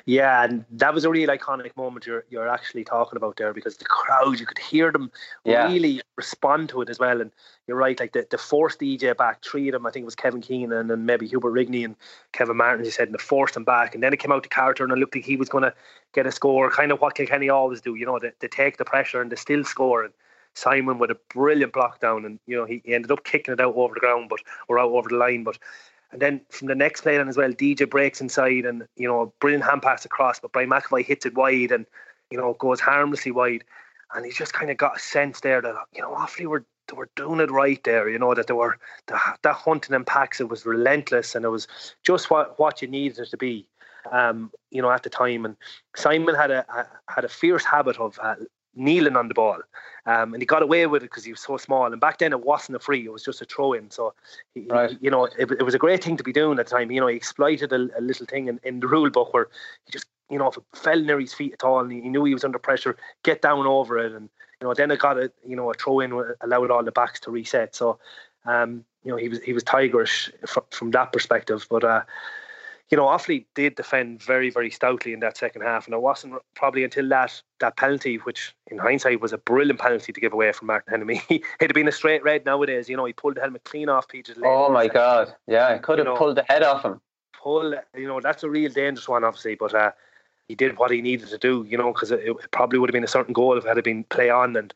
[0.05, 3.77] Yeah, and that was a really iconic moment you're you're actually talking about there because
[3.77, 5.11] the crowd you could hear them
[5.45, 5.67] yeah.
[5.67, 7.21] really respond to it as well.
[7.21, 7.31] And
[7.67, 10.15] you're right, like the, the forced DJ back, three of them, I think it was
[10.15, 11.95] Kevin Keenan and maybe Hubert Rigney and
[12.31, 13.93] Kevin Martin, he said, and they forced him back.
[13.93, 15.73] And then it came out to Carter and it looked like he was gonna
[16.13, 18.85] get a score, kind of what Kilkenny always do, you know, they, they take the
[18.85, 20.13] pressure and they still score and
[20.55, 23.59] Simon with a brilliant block down and you know he, he ended up kicking it
[23.61, 25.57] out over the ground but or out over the line but
[26.11, 29.21] and then from the next play on as well, DJ breaks inside and, you know,
[29.21, 31.85] a brilliant hand pass across, but Brian McEvoy hits it wide and,
[32.31, 33.63] you know, goes harmlessly wide.
[34.13, 36.95] And he's just kind of got a sense there that, you know, Offaly were they
[36.97, 40.41] were doing it right there, you know, that they were the, that hunting and packs,
[40.41, 41.67] it was relentless and it was
[42.03, 43.67] just what, what you needed it to be.
[44.11, 45.55] Um, you know, at the time, and
[45.95, 48.35] Simon had a, a had a fierce habit of uh,
[48.79, 49.59] kneeling on the ball.
[50.05, 51.85] Um, and he got away with it because he was so small.
[51.85, 53.91] And back then it wasn't a free; it was just a throw in.
[53.91, 54.13] So,
[54.55, 54.97] he, right.
[55.01, 56.89] you know, it, it, was a great thing to be doing at the time.
[56.89, 59.49] You know, he exploited a, a little thing in, in, the rule book where
[59.85, 62.09] he just, you know, if it fell near his feet at all, and he, he,
[62.09, 64.29] knew he was under pressure, get down over it, and
[64.61, 66.11] you know, then it got a, you know, a throw in
[66.41, 67.75] allowed all the backs to reset.
[67.75, 67.99] So,
[68.45, 71.83] um, you know, he was he was tigerish from, from that perspective, but.
[71.83, 72.01] Uh,
[72.89, 76.35] you know, Offaly did defend very, very stoutly in that second half, and it wasn't
[76.55, 80.51] probably until that that penalty, which in hindsight was a brilliant penalty to give away
[80.51, 81.21] from Martin Hanamy.
[81.29, 82.89] It'd have been a straight red nowadays.
[82.89, 84.45] You know, he pulled the helmet clean off Peter's leg.
[84.47, 85.33] Oh my God!
[85.47, 86.99] Yeah, could have know, pulled the head off him.
[87.41, 89.73] Pull, you know, that's a real dangerous one, obviously, but.
[89.73, 89.91] Uh,
[90.47, 92.93] he did what he needed to do, you know, because it, it, probably would have
[92.93, 94.55] been a certain goal if it had been play on.
[94.55, 94.73] And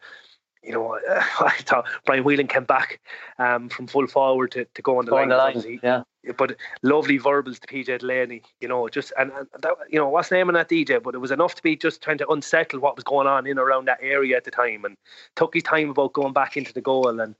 [0.64, 3.00] you know, I thought Brian Whelan came back
[3.40, 5.32] um, from full forward to, to go on the go line.
[5.32, 5.80] On the line.
[5.84, 6.04] yeah.
[6.38, 10.32] But lovely verbals to PJ Delaney, you know, just and, and that, you know, what's
[10.32, 13.04] naming that DJ, but it was enough to be just trying to unsettle what was
[13.04, 14.96] going on in around that area at the time, and
[15.36, 17.20] took his time about going back into the goal.
[17.20, 17.36] And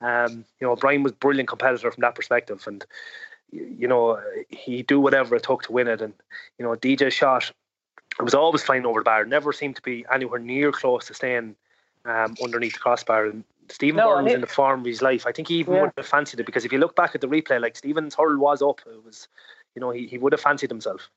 [0.00, 2.84] um, you know, Brian was brilliant competitor from that perspective, and
[3.50, 4.18] you know,
[4.48, 6.00] he do whatever it took to win it.
[6.00, 6.14] And
[6.58, 7.52] you know, DJ shot,
[8.18, 11.14] it was always flying over the bar, never seemed to be anywhere near close to
[11.14, 11.54] staying
[12.04, 13.26] um, underneath the crossbar.
[13.26, 15.26] And Stephen no, Byrne was in the form of his life.
[15.26, 15.82] I think he even yeah.
[15.82, 18.38] would have fancied it because if you look back at the replay, like Stephen's hurl
[18.38, 18.80] was up.
[18.86, 19.28] It was,
[19.74, 21.08] you know, he, he would have fancied himself.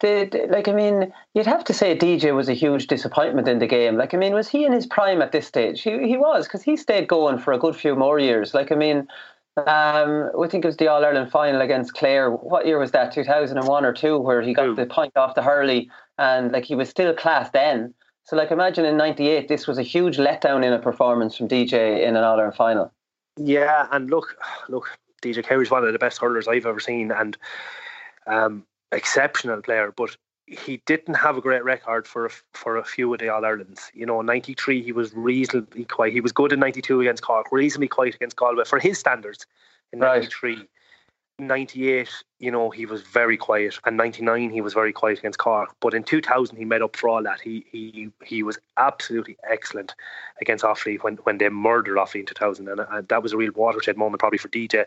[0.00, 3.66] Did like I mean, you'd have to say DJ was a huge disappointment in the
[3.66, 3.96] game.
[3.96, 5.82] Like I mean, was he in his prime at this stage?
[5.82, 8.54] He he was because he stayed going for a good few more years.
[8.54, 9.06] Like I mean,
[9.56, 12.30] um, I think it was the All Ireland final against Clare.
[12.30, 13.12] What year was that?
[13.12, 14.74] Two thousand and one or two, where he got Ooh.
[14.74, 17.94] the point off the hurley, and like he was still class then.
[18.28, 22.06] So, like, imagine in '98, this was a huge letdown in a performance from DJ
[22.06, 22.92] in an All Ireland final.
[23.38, 24.36] Yeah, and look,
[24.68, 27.38] look, DJ Carey's one of the best hurlers I've ever seen, and
[28.26, 29.94] um, exceptional player.
[29.96, 30.14] But
[30.46, 33.90] he didn't have a great record for a, for a few of the All Irelands.
[33.94, 36.12] You know, '93 he was reasonably quiet.
[36.12, 39.46] He was good in '92 against Cork, reasonably quiet against Galway for his standards
[39.90, 40.54] in '93.
[40.54, 40.68] Right.
[41.40, 45.74] 98, you know, he was very quiet, and 99 he was very quiet against Cork.
[45.80, 47.40] But in 2000, he made up for all that.
[47.40, 49.94] He he he was absolutely excellent
[50.40, 53.52] against Offaly when when they murdered Offaly in 2000, and, and that was a real
[53.54, 54.84] watershed moment probably for DJ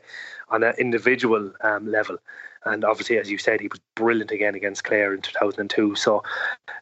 [0.50, 2.18] on an individual um, level.
[2.66, 5.96] And obviously, as you said, he was brilliant again against Clare in 2002.
[5.96, 6.22] So,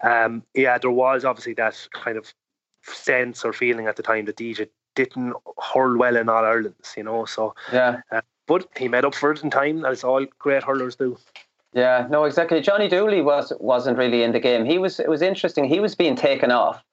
[0.01, 2.33] um, yeah, there was obviously that kind of
[2.83, 7.03] sense or feeling at the time that DJ didn't hurl well in All Irelands, you
[7.03, 7.25] know.
[7.25, 8.01] So yeah.
[8.11, 11.17] Uh, but he made up for it in time, as all great hurlers do.
[11.71, 12.59] Yeah, no, exactly.
[12.61, 14.65] Johnny Dooley was wasn't really in the game.
[14.65, 14.99] He was.
[14.99, 15.65] It was interesting.
[15.65, 16.83] He was being taken off,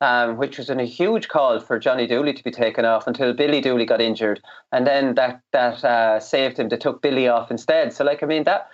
[0.00, 3.34] um, which was in a huge call for Johnny Dooley to be taken off until
[3.34, 4.40] Billy Dooley got injured,
[4.72, 6.70] and then that that uh, saved him.
[6.70, 7.92] They took Billy off instead.
[7.92, 8.68] So, like, I mean, that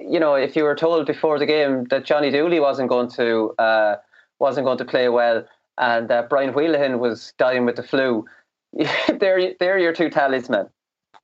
[0.00, 3.54] you know, if you were told before the game that Johnny Dooley wasn't going to
[3.60, 3.94] uh,
[4.40, 5.44] wasn't going to play well,
[5.78, 8.24] and that Brian Whelan was dying with the flu,
[9.20, 10.68] they're your two talisman.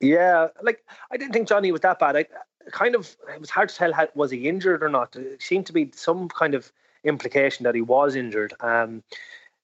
[0.03, 2.15] Yeah, like I didn't think Johnny was that bad.
[2.15, 2.25] I
[2.71, 5.15] kind of it was hard to tell how, was he injured or not.
[5.15, 6.71] It seemed to be some kind of
[7.03, 8.53] implication that he was injured.
[8.59, 9.03] Um,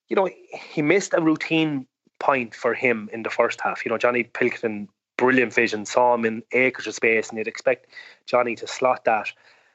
[0.07, 1.87] you know, he missed a routine
[2.19, 3.85] point for him in the first half.
[3.85, 7.87] You know, Johnny Pilkington, brilliant vision, saw him in acres of space, and you'd expect
[8.25, 9.31] Johnny to slot that.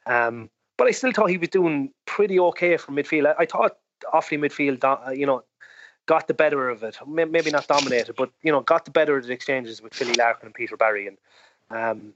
[0.06, 3.34] Um, but I still thought he was doing pretty okay from midfield.
[3.34, 3.78] I, I thought
[4.12, 5.44] Offaly midfield, uh, you know,
[6.06, 6.98] got the better of it.
[7.06, 10.46] Maybe not dominated, but you know, got the better of the exchanges with Philly Larkin
[10.46, 11.08] and Peter Barry.
[11.08, 11.18] And
[11.70, 12.14] um,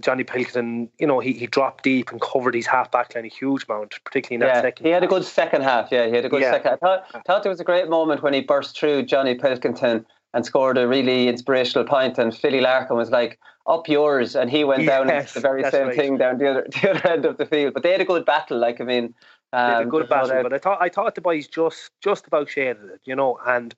[0.00, 3.28] Johnny Pilkington, you know, he, he dropped deep and covered his half back line a
[3.28, 4.86] huge amount, particularly in that yeah, second.
[4.86, 5.90] He had a good second half.
[5.90, 6.52] Yeah, he had a good Yeah.
[6.52, 6.72] second.
[6.72, 10.04] I thought, thought there was a great moment when he burst through Johnny Pilkington
[10.34, 14.62] and scored a really inspirational point, and Philly Larkin was like, "Up yours," and he
[14.62, 15.96] went down Yes, into the very same right.
[15.96, 17.72] thing down the other the other end of the field.
[17.72, 18.58] But they had a good battle.
[18.58, 19.14] Like I mean,
[19.52, 22.50] Had a um, good battle, but I thought I thought the boys just just about
[22.50, 23.38] shaded it, you know.
[23.46, 23.74] And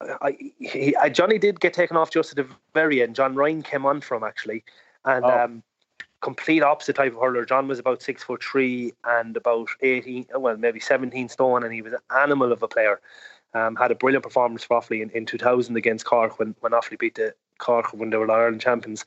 [0.00, 3.14] I, he, I, Johnny did get taken off just at the very end.
[3.14, 4.64] John Ryan came on from actually,
[5.04, 5.44] and Oh.
[5.44, 5.62] um,
[6.20, 7.44] complete opposite type of hurler.
[7.44, 11.82] John was about six foot three and about eighteen, well maybe seventeen stone, and he
[11.82, 13.00] was an animal of a player.
[13.54, 16.98] Um, had a brilliant performance for Offaly in, in 2000 against Cork when when Offaly
[16.98, 19.04] beat the Cork when they were Ireland champions.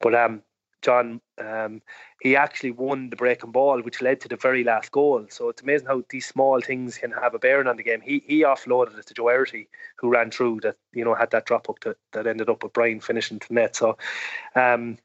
[0.00, 0.42] But um,
[0.84, 1.80] John, um,
[2.20, 5.26] he actually won the breaking ball, which led to the very last goal.
[5.30, 8.02] So it's amazing how these small things can have a bearing on the game.
[8.02, 9.66] He he offloaded it to Joe Joerty,
[9.96, 12.74] who ran through that, you know, had that drop up that, that ended up with
[12.74, 13.76] Brian finishing to net.
[13.76, 13.96] So,
[14.54, 14.98] um,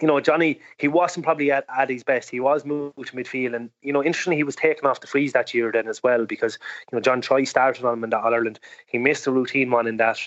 [0.00, 2.30] you know, Johnny, he wasn't probably at, at his best.
[2.30, 5.34] He was moved to midfield, and you know, interestingly, he was taken off the freeze
[5.34, 6.58] that year then as well because
[6.90, 8.60] you know John Troy started on him in that All Ireland.
[8.86, 10.18] He missed a routine one in that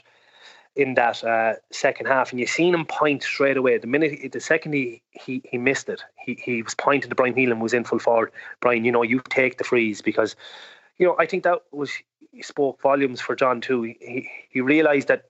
[0.76, 3.78] in that uh, second half, and you seen him point straight away.
[3.78, 7.34] The minute, the second he he, he missed it, he, he was pointing to Brian
[7.34, 8.32] Heelan, was in full forward.
[8.61, 10.36] Brian, you know, you take the freeze because,
[10.97, 11.91] you know, I think that was
[12.32, 13.84] he spoke volumes for John too.
[13.84, 15.26] He he, he realised that,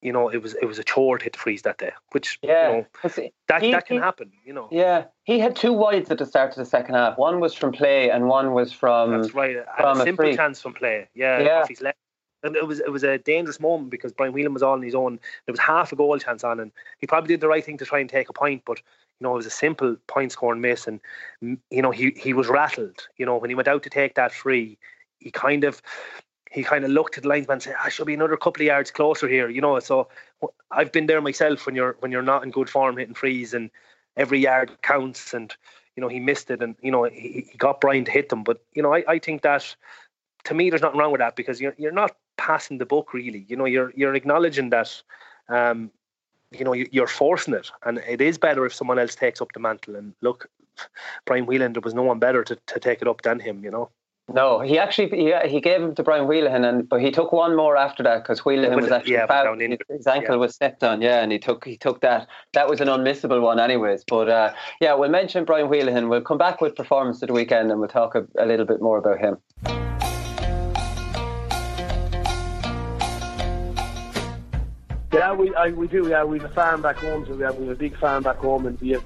[0.00, 2.38] you know, it was it was a chore to hit the freeze that day, which
[2.42, 4.30] Yeah, you know, that he- that can he- happen.
[4.46, 7.18] You know, Yeah, he had two wides at the start of the second half.
[7.18, 9.56] One was from play, and one was from that's right.
[9.76, 10.36] From a a simple free.
[10.36, 11.60] chance from play, yeah, Yeah.
[11.62, 11.98] off his left.
[12.44, 14.94] And it was it was a dangerous moment because Brian Whelan was all on his
[14.94, 15.18] own.
[15.46, 17.86] There was half a goal chance on, and he probably did the right thing to
[17.86, 18.62] try and take a point.
[18.66, 21.00] But you know, it was a simple point scoring miss, and
[21.42, 23.08] mm, you know he he was rattled.
[23.16, 24.78] You know, when he went out to take that free,
[25.18, 25.80] he kind of
[26.50, 28.66] he kind of looked at the linesman and said, "I should be another couple of
[28.66, 30.08] yards closer here." You know, so
[30.70, 33.70] I've been there myself when you're when you're not in good form hitting frees, and
[34.16, 35.32] every yard counts.
[35.32, 35.54] And
[35.96, 38.44] you know, he missed it, and you know he, he got Brian to hit them.
[38.44, 39.74] But you know, I, I think that
[40.44, 42.14] to me, there's nothing wrong with that because you're you're not
[42.46, 43.42] passing the book really.
[43.48, 44.90] You know, you're you're acknowledging that.
[45.48, 45.90] Um,
[46.58, 49.50] you know, you- you're forcing it, and it is better if someone else takes up
[49.54, 49.96] the mantle.
[49.96, 50.46] And look,
[51.26, 53.64] Brian Whelan, there was no one better to, to take it up than him.
[53.64, 53.86] You know.
[54.32, 57.56] No, he actually he, he gave him to Brian Whelahan, and but he took one
[57.56, 59.60] more after that because Whelahan With was actually yeah, fouled.
[59.60, 60.40] his ankle yeah.
[60.40, 62.28] was stepped on, yeah, and he took he took that.
[62.52, 64.04] That was an unmissable one, anyways.
[64.08, 66.08] But uh, yeah, we'll mention Brian Whelahan.
[66.08, 68.80] We'll come back with performance of the weekend, and we'll talk a, a little bit
[68.80, 69.83] more about him.
[75.14, 76.08] Yeah, we I, we do.
[76.08, 78.24] Yeah, we have a farm back home, so we have, we have a big farm
[78.24, 79.04] back home, and we have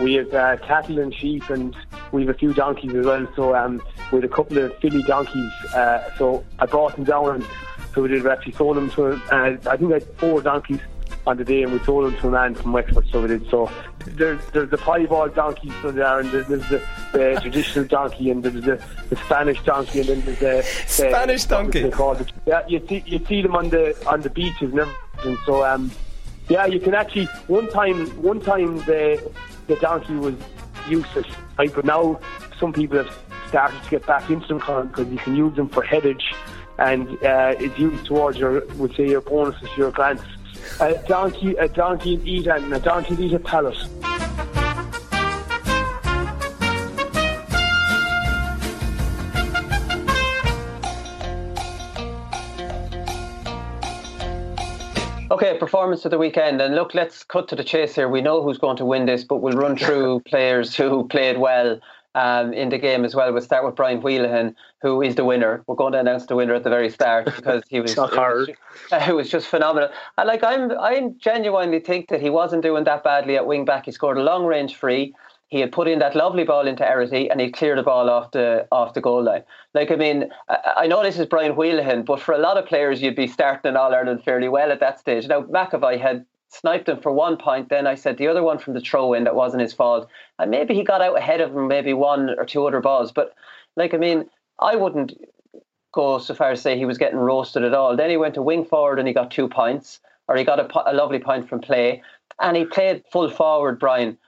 [0.00, 1.74] we have uh, cattle and sheep, and
[2.12, 3.26] we have a few donkeys as well.
[3.34, 3.82] So um,
[4.12, 5.52] we had a couple of filly donkeys.
[5.74, 7.46] Uh, so I brought them down, and
[7.92, 9.14] so we did actually sold them to.
[9.32, 10.80] Uh, I think we had four donkeys
[11.26, 13.08] on the day, and we sold them to a man from Wexford.
[13.10, 13.50] So we did.
[13.50, 13.68] So
[14.06, 16.82] there's there's the piebald donkeys, so there, and there's, there's the,
[17.12, 18.80] the traditional donkey, and there's the,
[19.10, 21.82] the Spanish donkey, and then there's the Spanish donkey.
[21.82, 22.30] They call it.
[22.46, 25.02] Yeah, you see you see them on the on the beaches and everything.
[25.24, 25.90] And so um,
[26.48, 29.32] yeah, you can actually one time one time the
[29.66, 30.34] the donkey was
[30.88, 31.26] useless,
[31.58, 31.72] right?
[31.74, 32.20] But now
[32.58, 33.14] some people have
[33.48, 36.34] started to get back into them because you can use them for headage,
[36.78, 40.22] and uh, it's used towards your, would say, your bonuses, your grants.
[40.80, 43.38] A donkey, a donkey eat and a donkey eat a
[55.38, 58.08] Okay, performance of the weekend, and look, let's cut to the chase here.
[58.08, 61.78] We know who's going to win this, but we'll run through players who played well
[62.16, 63.32] um, in the game as well.
[63.32, 65.62] We'll start with Brian Whelahan, who is the winner.
[65.68, 68.16] We're going to announce the winner at the very start because he was, Not it
[68.16, 68.56] was, hard.
[69.08, 69.90] it was just phenomenal.
[70.16, 73.84] And like I'm, I genuinely think that he wasn't doing that badly at wing back.
[73.84, 75.14] He scored a long range free.
[75.48, 78.32] He had put in that lovely ball into Errity and he cleared the ball off
[78.32, 79.44] the off the goal line.
[79.72, 83.00] Like I mean, I, know this is Brian Whelahan, but for a lot of players,
[83.00, 85.26] you'd be starting in All Ireland fairly well at that stage.
[85.26, 87.70] Now McEvoy had sniped him for one point.
[87.70, 90.50] Then I said the other one from the throw in that wasn't his fault, and
[90.50, 93.10] maybe he got out ahead of him, maybe one or two other balls.
[93.10, 93.34] But
[93.74, 94.28] like I mean,
[94.58, 95.14] I wouldn't
[95.94, 97.96] go so far as say he was getting roasted at all.
[97.96, 100.90] Then he went to wing forward and he got two points, or he got a,
[100.90, 102.02] a lovely point from play,
[102.38, 104.18] and he played full forward, Brian,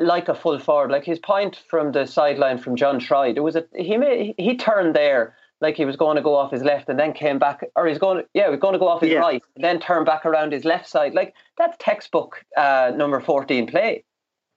[0.00, 0.90] like a full forward.
[0.90, 4.56] Like his point from the sideline from John Troy, it was a he made, he
[4.56, 7.64] turned there like he was going to go off his left and then came back,
[7.76, 9.20] or he's going to, yeah, he was going to go off his Yeah.
[9.20, 11.14] right and then turn back around his left side.
[11.14, 14.04] Like that's textbook uh, number fourteen play.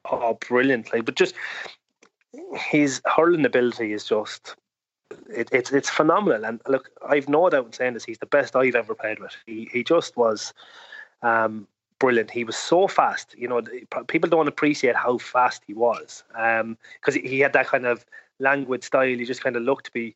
[0.10, 1.02] Oh, brilliantly!
[1.02, 1.36] But just
[2.56, 4.56] his hurling ability is just
[5.30, 6.46] it, it's it's phenomenal.
[6.46, 8.06] And look, I've no doubt in saying this.
[8.06, 9.36] He's the best I've ever played with.
[9.46, 10.54] He he just was.
[11.22, 11.68] Um,
[12.00, 12.32] brilliant.
[12.32, 13.36] He was so fast.
[13.38, 13.62] You know,
[14.08, 18.06] people don't appreciate how fast he was because um, he had that kind of
[18.40, 19.08] languid style.
[19.08, 20.16] He just kind of looked to be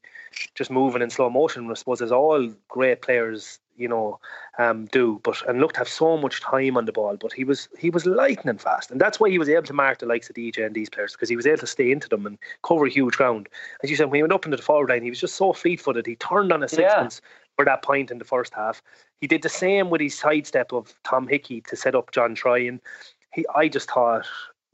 [0.56, 1.70] just moving in slow motion.
[1.70, 4.20] I suppose as all great players, you know,
[4.60, 5.20] um, do.
[5.24, 7.18] But and looked to have so much time on the ball.
[7.18, 10.00] But he was he was lightning fast, and that's why he was able to mark
[10.00, 12.26] the likes of DJ and these players because he was able to stay into them
[12.26, 13.50] and cover huge ground.
[13.84, 15.54] As you said, when he went up into the forward line, he was just so
[15.54, 16.06] fleet footed.
[16.06, 17.22] He turned on a sixpence.
[17.24, 17.30] Yeah.
[17.58, 18.82] For that point in the first half,
[19.20, 22.68] he did the same with his sidestep of Tom Hickey to set up John Troy,
[22.68, 22.80] and
[23.34, 24.26] he, I just thought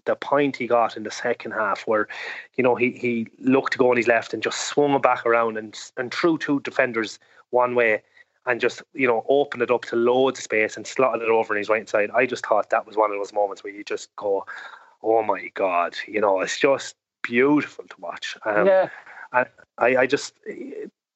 [0.06, 2.08] the point he got in the second half, where
[2.56, 5.26] you know he he looked to go on his left and just swung it back
[5.26, 7.20] around and and threw two defenders
[7.50, 8.02] one way
[8.48, 11.54] and just you know opened it up to loads of space and slotted it over
[11.54, 12.10] on his right side.
[12.16, 14.46] I just thought that was one of those moments where you just go,
[15.04, 18.38] "Oh my god!" You know, it's just beautiful to watch.
[18.46, 18.90] Um, yeah,
[19.34, 19.46] I
[19.78, 20.34] I just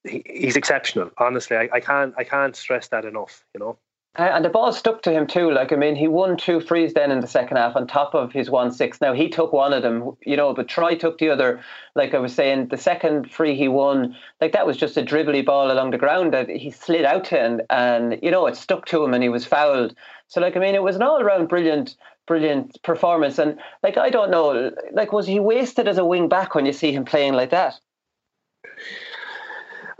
[0.04, 1.12] he, he's exceptional.
[1.18, 3.43] Honestly, I, I can't I can't stress that enough.
[3.54, 3.78] You know.
[4.20, 5.49] Uh, and the ball stuck to him too.
[5.52, 8.34] Like I mean, he won two frees then in the second half on top of
[8.34, 8.99] his one six.
[8.99, 11.62] Now he took one of them, you know, but Troy took the other.
[11.95, 15.45] Like I was saying, the second free he won, like that was just a dribbly
[15.45, 18.86] ball along the ground that he slid out to, and, and you know it stuck
[18.88, 19.95] to him, and he was fouled.
[20.28, 21.95] So like I mean, it was an all round brilliant,
[22.28, 23.39] brilliant performance.
[23.39, 26.74] And like I don't know, like was he wasted as a wing back when you
[26.74, 27.80] see him playing like that?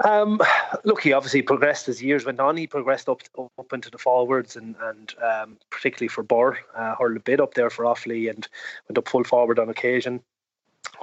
[0.04, 0.40] Um,
[0.84, 2.58] look, he obviously progressed as years went on.
[2.58, 7.18] He progressed up up into the forwards and and um, particularly for Birr, uh, hurled
[7.18, 8.48] a bit up there for Offaly and
[8.88, 10.22] went up full forward on occasion.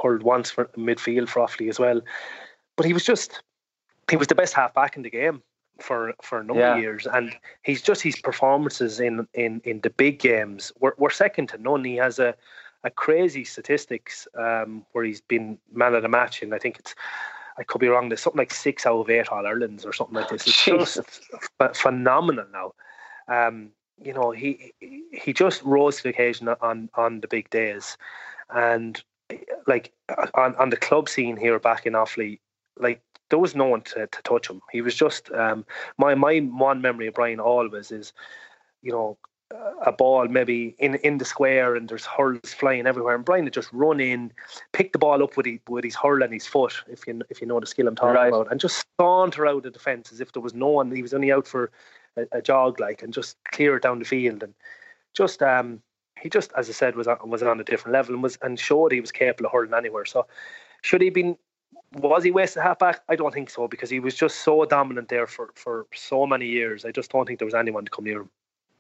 [0.03, 2.01] Hurled once for midfield for Offaly as well.
[2.77, 3.43] But he was just
[4.11, 5.43] he was the best halfback in the game
[5.81, 6.75] for for a number yeah.
[6.75, 11.11] of years, and he's just his performances in in in the big games were, were
[11.11, 11.85] second to none.
[11.85, 12.35] He has a
[12.85, 16.95] a crazy statistics um, where he's been man of the match, and I think it's
[17.59, 18.09] I could be wrong.
[18.09, 20.47] There's something like six out of eight All Irelands or something like this.
[20.47, 21.01] It's just
[21.75, 22.73] phenomenal now.
[23.29, 24.73] Um, you know, he
[25.13, 27.97] he just rose to the occasion on on the big days,
[28.51, 29.03] and
[29.67, 29.93] like
[30.35, 32.39] on on the club scene here back in Offaly,
[32.79, 34.61] like there was no one to, to touch him.
[34.71, 35.67] He was just um,
[35.99, 38.13] my my one memory of Brian always is,
[38.83, 39.19] you know,
[39.85, 43.55] a ball maybe in in the square and there's hurls flying everywhere and Brian would
[43.55, 44.31] just run in,
[44.73, 47.41] pick the ball up with his, with his hurl and his foot, if you if
[47.41, 48.29] you know the skill I'm talking right.
[48.29, 50.91] about, and just saunter out the defence as if there was no one.
[50.91, 51.71] He was only out for
[52.17, 54.55] a, a, jog, like, and just clear it down the field and
[55.15, 55.81] just um
[56.21, 58.59] he just as I said was on, was on a different level and was and
[58.59, 60.05] showed he was capable of hurling anywhere.
[60.05, 60.27] So
[60.83, 61.39] should he been
[61.95, 63.01] was he wasted halfback?
[63.09, 66.47] I don't think so because he was just so dominant there for, for so many
[66.47, 66.85] years.
[66.85, 68.31] I just don't think there was anyone to come near him.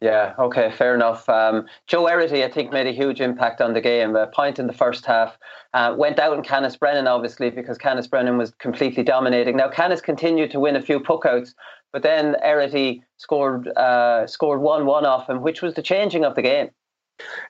[0.01, 1.28] Yeah, okay, fair enough.
[1.28, 4.14] Um, Joe Errity, I think, made a huge impact on the game.
[4.14, 5.36] A point in the first half.
[5.74, 9.57] Uh, went out in Canice Brennan, obviously, because Canice Brennan was completely dominating.
[9.57, 11.53] Now, Canice continued to win a few puckouts,
[11.92, 16.36] but then Errity scored uh, scored 1 1 off him, which was the changing of
[16.36, 16.70] the game.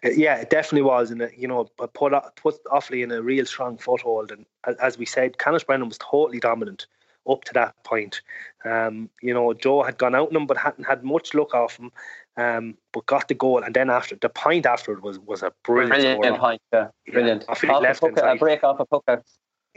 [0.03, 4.33] Yeah, it definitely was, and you know, put put Offaly in a real strong foothold.
[4.33, 4.47] And
[4.81, 6.87] as we said, Canice Brennan was totally dominant
[7.29, 8.23] up to that point.
[8.65, 11.79] Um, you know, Joe had gone out on him, but hadn't had much luck off
[11.79, 11.93] him
[12.39, 13.63] um, but got the goal.
[13.63, 16.63] And then after the point afterward was was a brilliant, brilliant point.
[16.73, 17.45] Yeah, brilliant.
[17.47, 19.23] Yeah, off left a, a break off a pucker.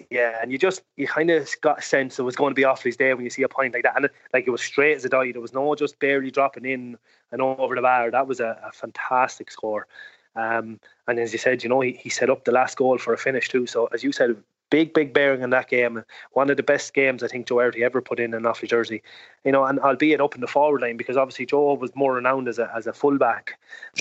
[0.09, 2.63] Yeah, and you just you kind of got a sense it was going to be
[2.63, 4.61] off his day when you see a point like that, and it, like it was
[4.61, 5.31] straight as a die.
[5.31, 6.97] There was no just barely dropping in
[7.31, 8.11] and over the bar.
[8.11, 9.87] That was a, a fantastic score.
[10.35, 13.13] Um, and as you said, you know, he, he set up the last goal for
[13.13, 13.67] a finish too.
[13.67, 14.37] So as you said,
[14.71, 16.03] big, big bearing in that game.
[16.31, 19.03] One of the best games I think Joe Errity ever put in in Offaly jersey.
[19.45, 22.47] You know, and albeit up in the forward line because obviously Joe was more renowned
[22.47, 23.59] as a as a fullback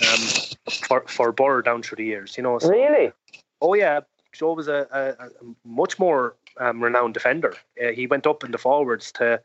[0.09, 2.39] um, for for Birr down through the years.
[2.39, 3.12] You know, so, really.
[3.61, 4.01] Oh yeah,
[4.33, 5.29] Joe was a, a, a
[5.64, 7.55] much more um, renowned defender.
[7.83, 9.43] Uh, he went up in the forwards to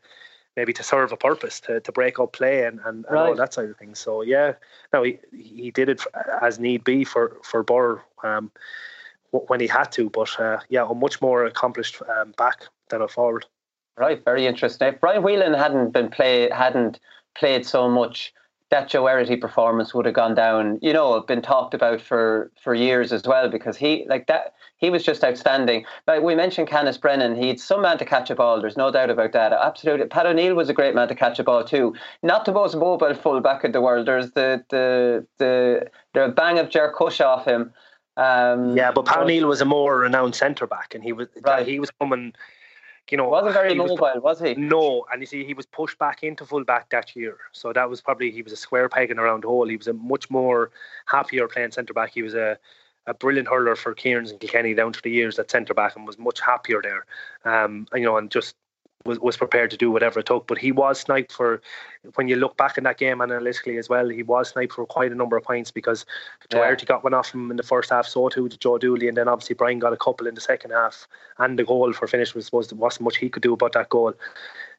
[0.56, 3.28] maybe to serve a purpose to, to break up play and, and, and right.
[3.28, 3.98] all that side of things.
[3.98, 4.54] So yeah,
[4.92, 6.02] no, he he did it
[6.40, 8.00] as need be for for Birr.
[8.22, 8.50] Um,
[9.30, 10.10] when he had to.
[10.10, 13.46] But uh, yeah, a much more accomplished um, back than a forward.
[13.98, 14.88] Right, very interesting.
[14.88, 17.00] If Brian Whelahan hadn't been play hadn't
[17.34, 18.32] played so much,
[18.70, 20.78] that Joe Errity performance would have gone down.
[20.82, 24.54] You know, been talked about for for years as well because he like that.
[24.78, 25.86] He was just outstanding.
[26.06, 28.60] Like we mentioned Canice Brennan, he's some man to catch a ball.
[28.60, 29.52] There's no doubt about that.
[29.52, 30.06] Absolutely.
[30.06, 31.94] Pat O'Neill was a great man to catch a ball too.
[32.22, 34.06] Not the most mobile fullback in the world.
[34.06, 37.72] There's the the the the bang of Jer off him.
[38.16, 41.66] Um, yeah, but Pat O'Neill was a more renowned centre back, and he was right.
[41.66, 42.34] he was coming.
[43.10, 44.54] You know, wasn't very mobile, was, was, he?
[44.54, 47.88] No, and you see, he was pushed back into full back that year, so that
[47.88, 49.68] was probably he was a square peg in a round hole.
[49.68, 50.72] He was a much more
[51.06, 52.12] happier playing centre back.
[52.12, 52.58] He was a
[53.06, 56.06] a brilliant hurler for Cairns and Kilkenny down to the years at centre back, and
[56.06, 57.06] was much happier there.
[57.44, 58.56] Um, you know, and just
[59.06, 60.46] was, was prepared to do whatever it took.
[60.46, 61.60] But he was sniped for,
[62.14, 65.12] when you look back in that game analytically as well, he was sniped for quite
[65.12, 66.04] a number of points because
[66.48, 66.88] Doherty yeah.
[66.88, 69.28] got one off him in the first half, so too did Joe Dooley, and then
[69.28, 71.06] obviously Brian got a couple in the second half,
[71.38, 74.14] and the goal for finish was, was wasn't much he could do about that goal.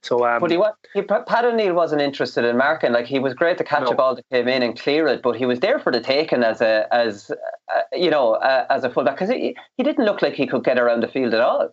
[0.02, 2.94] So, um, but he, was, he Pat O'Neill wasn't interested in marking.
[2.94, 3.90] Like he was great to catch no.
[3.90, 6.44] a ball that came in and clear it, but he was there for the taking
[6.44, 7.32] as a as
[7.76, 10.64] uh, you know uh, as a fullback because he he didn't look like he could
[10.64, 11.72] get around the field at all.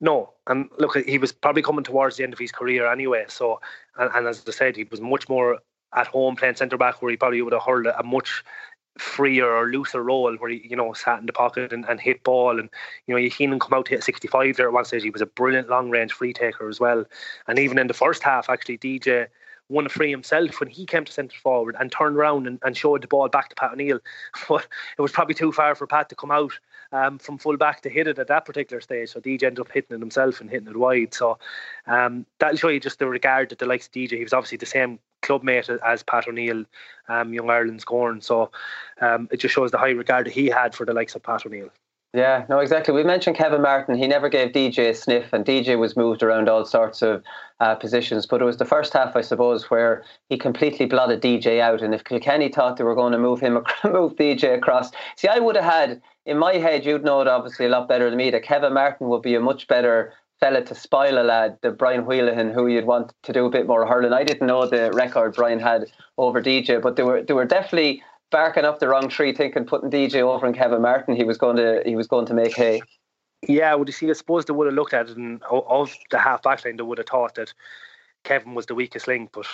[0.00, 3.24] No, and look, he was probably coming towards the end of his career anyway.
[3.28, 3.60] So,
[3.96, 5.58] and, and as I said, he was much more
[5.94, 8.44] at home playing centre back, where he probably would have hurled a, a much
[8.98, 12.22] freer or looser role where he, you know, sat in the pocket and, and hit
[12.22, 12.58] ball.
[12.58, 12.68] And,
[13.06, 15.02] you know, you seen him come out to hit 65 there at one stage.
[15.02, 17.04] He was a brilliant long range free taker as well.
[17.46, 19.28] And even in the first half, actually, DJ
[19.68, 22.76] won a free himself when he came to centre forward and turned around and, and
[22.76, 23.98] showed the ball back to Pat O'Neill.
[24.48, 26.52] But it was probably too far for Pat to come out
[26.92, 29.10] um, from full back to hit it at that particular stage.
[29.10, 31.14] So DJ ended up hitting it himself and hitting it wide.
[31.14, 31.38] So
[31.86, 34.12] um, that'll show you just the regard that the likes of DJ.
[34.12, 36.64] He was obviously the same club mate as Pat O'Neill,
[37.08, 38.22] um, Young Ireland's Gowran.
[38.22, 38.50] So
[39.00, 41.46] um, it just shows the high regard that he had for the likes of Pat
[41.46, 41.70] O'Neill.
[42.16, 42.94] Yeah, no, exactly.
[42.94, 43.98] We mentioned Kevin Martin.
[43.98, 47.22] He never gave DJ a sniff, and DJ was moved around all sorts of
[47.60, 48.24] uh, positions.
[48.24, 51.82] But it was the first half, I suppose, where he completely blotted DJ out.
[51.82, 55.40] And if Kilkenny thought they were going to move him, move DJ across, see, I
[55.40, 58.30] would have had in my head, you'd know it obviously a lot better than me
[58.30, 62.04] that Kevin Martin would be a much better fella to spoil a lad than Brian
[62.04, 64.12] Whelahan, who you'd want to do a bit more hurling.
[64.12, 65.86] I didn't know the record Brian had
[66.18, 69.90] over DJ, but they were they were definitely barking up the wrong tree, thinking putting
[69.90, 72.82] DJ over and Kevin Martin, he was going to he was going to make hay.
[73.46, 74.10] Yeah, would you see?
[74.10, 76.82] I suppose they would have looked at it, and of the half back line, they
[76.82, 77.54] would have thought that
[78.26, 79.30] Kevin was the weakest link.
[79.32, 79.46] But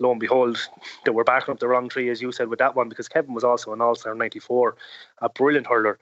[0.00, 0.58] lo and behold,
[1.04, 3.34] they were backing up the wrong tree, as you said, with that one, because Kevin
[3.34, 4.76] was also an All Star '94,
[5.18, 5.98] a brilliant hurler,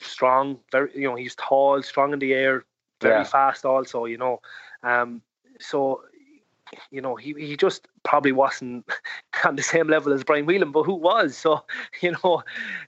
[0.00, 2.64] strong, very you know he's tall, strong in the air,
[3.00, 3.24] very yeah.
[3.24, 4.04] fast also.
[4.04, 4.40] You know,
[4.82, 5.22] um,
[5.60, 6.02] so
[6.90, 8.84] you know, he, he just probably wasn't
[9.44, 11.36] on the same level as Brian Whelahan, but who was?
[11.36, 11.64] So,
[12.02, 12.42] you know,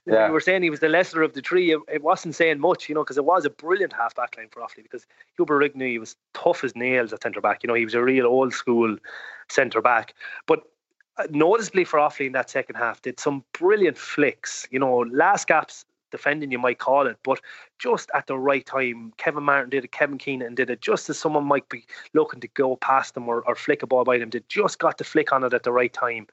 [0.05, 0.27] yeah.
[0.27, 1.71] we were saying he was the lesser of the three.
[1.71, 4.47] It, it wasn't saying much, you know, because it was a brilliant half back line
[4.51, 5.05] for Offaly because
[5.37, 7.63] Hubert Rigney he was tough as nails at centre back.
[7.63, 8.97] You know, he was a real old school
[9.49, 10.13] centre back.
[10.45, 10.61] But
[11.17, 14.67] uh, noticeably for Offaly in that second half, did some brilliant flicks.
[14.71, 17.39] You know, last gaps defending, you might call it, but
[17.79, 19.13] just at the right time.
[19.17, 22.47] Kevin Martin did it, Kevin Kinahan did it, just as someone might be looking to
[22.49, 24.29] go past them or, or flick a ball by them.
[24.29, 26.27] They just got the flick on it at the right time.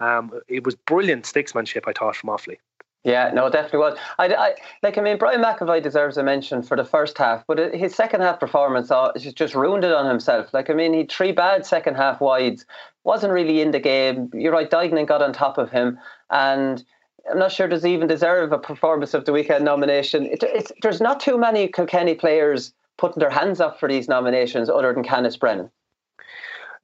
[0.00, 2.58] Um, it was brilliant sticksmanship, I thought, from Offaly.
[3.04, 3.98] Yeah, no, it definitely was.
[4.20, 4.54] I, I,
[4.84, 8.20] like, I mean, Brian McEvoy deserves a mention for the first half, but his second
[8.20, 10.54] half performance uh, just ruined it on himself.
[10.54, 12.64] Like, I mean, he three bad second half wides,
[13.02, 14.30] wasn't really in the game.
[14.32, 15.98] You're right, Duignan got on top of him,
[16.30, 16.84] and
[17.30, 20.26] I'm not sure does he even deserve a performance of the weekend nomination.
[20.26, 24.92] It, there's not too many Kilkenny players putting their hands up for these nominations other
[24.92, 25.70] than Canice Brennan.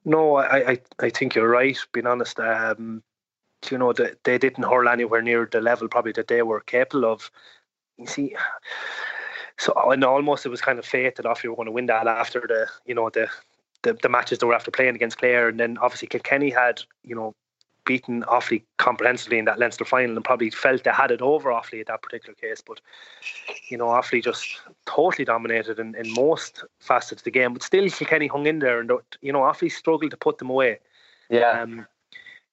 [0.05, 1.77] No, I, I, I think you're right.
[1.91, 3.03] Being honest, um,
[3.69, 7.11] you know they, they didn't hurl anywhere near the level probably that they were capable
[7.11, 7.29] of.
[7.97, 8.35] You see,
[9.57, 11.87] so and almost it was kind of fate that off Offaly were going to win
[11.87, 13.27] that after the you know the,
[13.83, 17.15] the the matches they were after playing against Clare, and then obviously Kilkenny had you
[17.15, 17.35] know
[17.89, 21.79] beaten Offaly comprehensively in that Leinster final and probably felt they had it over Offaly
[21.79, 22.61] at that particular case.
[22.61, 22.81] But,
[23.67, 27.53] you know, Offaly just totally dominated in, in most facets of the game.
[27.53, 30.77] But still, Kilkenny hung in there and, you know, Offaly struggled to put them away.
[31.31, 31.61] Yeah.
[31.61, 31.87] Um,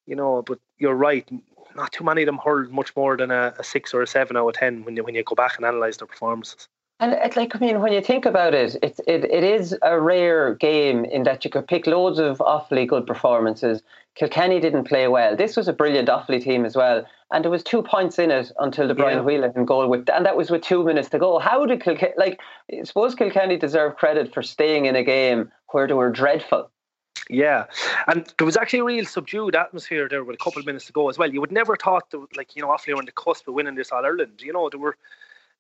[0.07, 1.29] you know, but you're right.
[1.75, 4.39] Not too many of them hurled much more than a, a six or a seven
[4.39, 6.69] out of ten when you when you go back and analyse their performances.
[6.99, 10.01] And it, like I mean, when you think about it, it, it, it is a
[10.01, 13.83] rare game in that you could pick loads of awfully good performances.
[14.15, 15.37] Kilkenny didn't play well.
[15.37, 18.51] This was a brilliant Offaly team as well, and there was two points in it
[18.59, 19.25] until the Brian yeah.
[19.25, 21.39] Whelahan goal with, and that was with two minutes to go.
[21.39, 22.15] How did Kilkenny?
[22.17, 22.41] Like,
[22.73, 26.71] I suppose Kilkenny deserve credit for staying in a game where they were dreadful.
[27.29, 27.67] Yeah,
[28.07, 30.93] and there was actually a real subdued atmosphere there with a couple of minutes to
[30.93, 31.31] go as well.
[31.31, 33.75] You would never thought that, like you know, Offaly were on the cusp of winning
[33.75, 34.41] this All Ireland.
[34.41, 34.97] You know, there were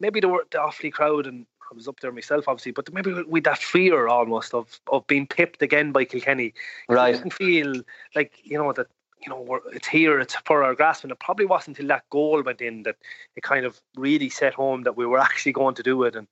[0.00, 3.44] maybe were the Offaly crowd and I was up there myself, obviously, but maybe with
[3.44, 6.54] that fear almost of of being pipped again by Kilkenny.
[6.88, 7.14] Right.
[7.14, 7.82] It didn't feel
[8.14, 8.86] like you know that
[9.20, 12.42] you know it's here, it's for our grasp, and it probably wasn't until that goal
[12.42, 12.96] went in that
[13.34, 16.28] it kind of really set home that we were actually going to do it, and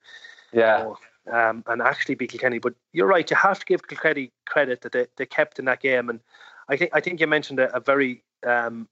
[0.53, 0.79] yeah.
[0.79, 0.97] You know,
[1.33, 2.59] um, and actually beat Kilkenny.
[2.59, 5.81] But you're right; you have to give Kilkenny credit that they, they kept in that
[5.81, 6.21] game, and
[6.69, 8.89] I think I think you mentioned a, a very um,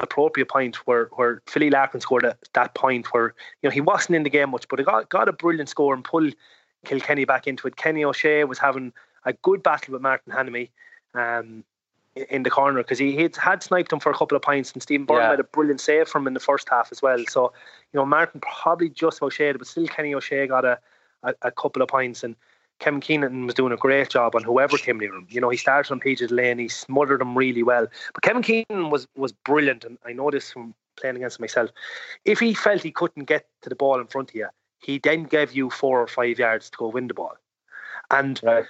[0.00, 4.16] appropriate point where where Philly Larkin scored at that point where you know he wasn't
[4.16, 6.34] in the game much, but he got got a brilliant score and pulled
[6.84, 7.76] Kilkenny back into it.
[7.76, 8.92] Kenny O'Shea was having
[9.24, 10.70] a good battle with Martin Hanamy
[11.14, 11.64] um,
[12.30, 14.82] in the corner because he had, had sniped him for a couple of points, and
[14.82, 15.32] Stephen Byrne yeah.
[15.38, 17.22] a brilliant save from him in the first half as well.
[17.28, 17.52] So
[17.92, 20.78] you know Martin probably just O'Shea, but still Kenny O'Shea got a,
[21.22, 22.34] a, a couple of points and
[22.80, 25.26] Kevin Kinahan was doing a great job on whoever came near him.
[25.30, 27.86] You know, he started on PJ Lane, he smothered him really well.
[28.14, 31.70] But Kevin Kinahan was was brilliant, and I know this from playing against myself.
[32.24, 34.48] If he felt he couldn't get to the ball in front of you,
[34.78, 37.36] he then gave you four or five yards to go win the ball.
[38.10, 38.64] And right.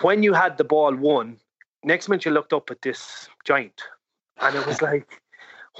[0.00, 1.38] when you had the ball won,
[1.84, 3.82] next minute you looked up at this giant,
[4.40, 5.20] and it was like,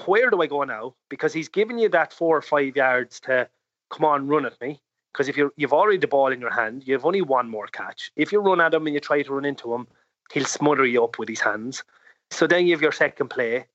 [0.04, 0.94] where do I go now?
[1.08, 3.48] Because he's giving you that four or five yards to
[3.90, 4.80] come on, run at me.
[5.12, 7.66] Because if you you've already the ball in your hand, you have only one more
[7.66, 8.12] catch.
[8.16, 9.86] If you run at him and you try to run into him,
[10.32, 11.82] he'll smother you up with his hands.
[12.30, 13.66] So then you have your second play.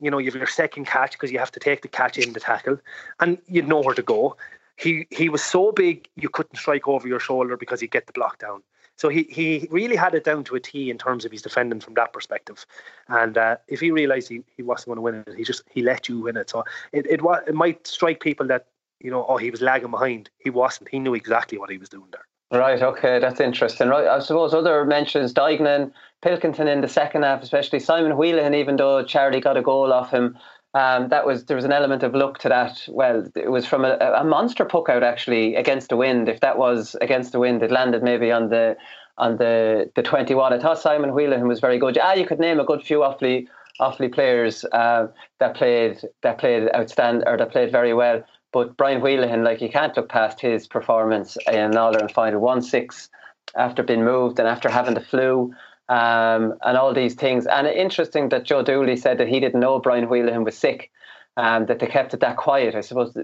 [0.00, 2.32] You know, you have your second catch because you have to take the catch in
[2.32, 2.78] the tackle,
[3.20, 4.36] and you know where to go.
[4.76, 8.12] He he was so big you couldn't strike over your shoulder because he'd get the
[8.12, 8.62] block down.
[8.96, 11.80] So he he really had it down to a T in terms of his defending
[11.80, 12.66] from that perspective.
[13.08, 15.82] And uh, if he realised he, he wasn't going to win it, he just he
[15.82, 16.50] let you win it.
[16.50, 18.66] So it it, it might strike people that
[19.04, 20.30] you know, oh, he was lagging behind.
[20.38, 20.88] He wasn't.
[20.88, 22.26] He knew exactly what he was doing there.
[22.58, 23.88] Right, okay, that's interesting.
[23.88, 28.76] Right, I suppose other mentions, Duignan, Pilkington in the second half, especially Simon Whelahan, even
[28.76, 30.38] though Charlie got a goal off him,
[30.72, 32.86] um, that was there was an element of luck to that.
[32.88, 36.28] Well, it was from a, a monster puck out actually against the wind.
[36.28, 38.76] If that was against the wind, it landed maybe on the
[39.18, 40.52] on the the twenty one.
[40.52, 41.98] I thought Simon Whelahan was very good.
[42.00, 43.48] Ah, you could name a good few awfully
[43.80, 45.06] awfully players uh,
[45.38, 48.24] that played that played outstanding or that played very well.
[48.54, 52.62] But Brian Whelahan, like you can't look past his performance in All Ireland final one
[52.62, 53.10] six
[53.56, 55.52] after being moved and after having the flu
[55.88, 57.46] um, and all these things.
[57.46, 60.92] And interesting that Joe Dooley said that he didn't know Brian Whelahan was sick,
[61.36, 62.76] um, that they kept it that quiet.
[62.76, 63.18] I suppose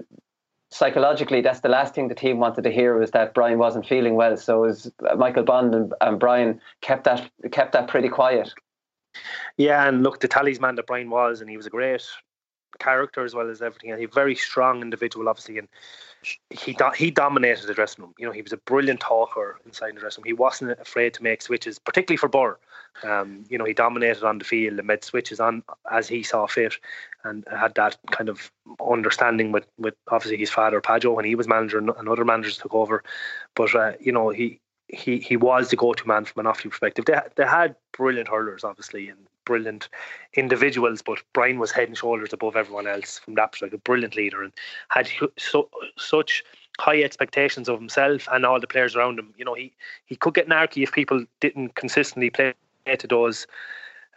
[0.69, 4.15] psychologically, that's the last thing the team wanted to hear was that Brian wasn't feeling
[4.15, 4.35] well.
[4.35, 8.53] So was Michael Bond and, and Brian kept that kept that pretty quiet.
[9.55, 12.05] Yeah, and look, the talisman that Brian was, and he was a great
[12.79, 13.91] character as well as everything.
[13.91, 15.67] And a very strong individual, obviously, and
[16.49, 18.13] he do- he dominated the dressing room.
[18.17, 20.27] You know, he was a brilliant talker inside the dressing room.
[20.27, 22.57] He wasn't afraid to make switches, particularly for Birr.
[23.03, 26.45] Um, you know, he dominated on the field and made switches on as he saw
[26.45, 26.75] fit,
[27.23, 28.51] and had that kind of
[28.85, 32.73] understanding with with obviously his father Pajo when he was manager and other managers took
[32.73, 33.03] over.
[33.55, 37.05] But uh, you know, he he he was the go-to man from an Offaly perspective.
[37.05, 39.89] They they had brilliant hurlers, obviously, and brilliant
[40.33, 43.79] individuals, but Brian was head and shoulders above everyone else from that perspective.
[43.79, 44.53] A brilliant leader and
[44.89, 46.43] had so, such
[46.79, 49.33] high expectations of himself and all the players around him.
[49.37, 49.73] You know, he
[50.05, 52.53] he could get narky if people didn't consistently play
[52.97, 53.47] to those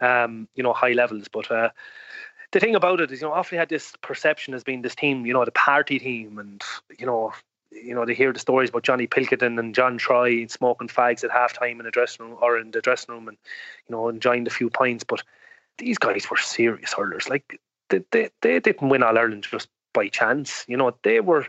[0.01, 1.49] um, you know high levels, but.
[1.49, 1.69] Uh,
[2.51, 5.25] the thing about it is, you know, Offaly had this perception as being this team,
[5.25, 6.63] you know, the party team, and
[6.97, 7.33] you know,
[7.83, 11.31] you know, they hear the stories about Johnny Pilkington and John Troy smoking fags at
[11.31, 13.37] halftime in the dressing room or in the dressing room and,
[13.87, 15.03] you know, enjoying a few pints.
[15.03, 15.23] But
[15.77, 17.29] these guys were serious hurlers.
[17.29, 20.65] Like, they, they, they didn't win All Ireland just by chance.
[20.67, 21.45] You know, they were,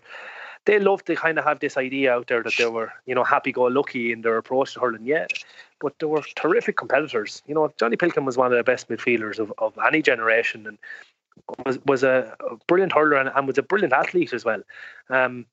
[0.65, 3.25] they loved to kind of have this idea out there that they were, you know,
[3.25, 5.07] happy go lucky in their approach to hurling.
[5.07, 5.27] Yeah,
[5.81, 7.43] but they were terrific competitors.
[7.47, 10.79] You know, Johnny Pilkin was one of the best midfielders of, of any generation and
[11.65, 12.35] was was a,
[12.67, 14.63] brilliant hurler and, and, was a brilliant athlete as well.
[15.11, 15.47] Um,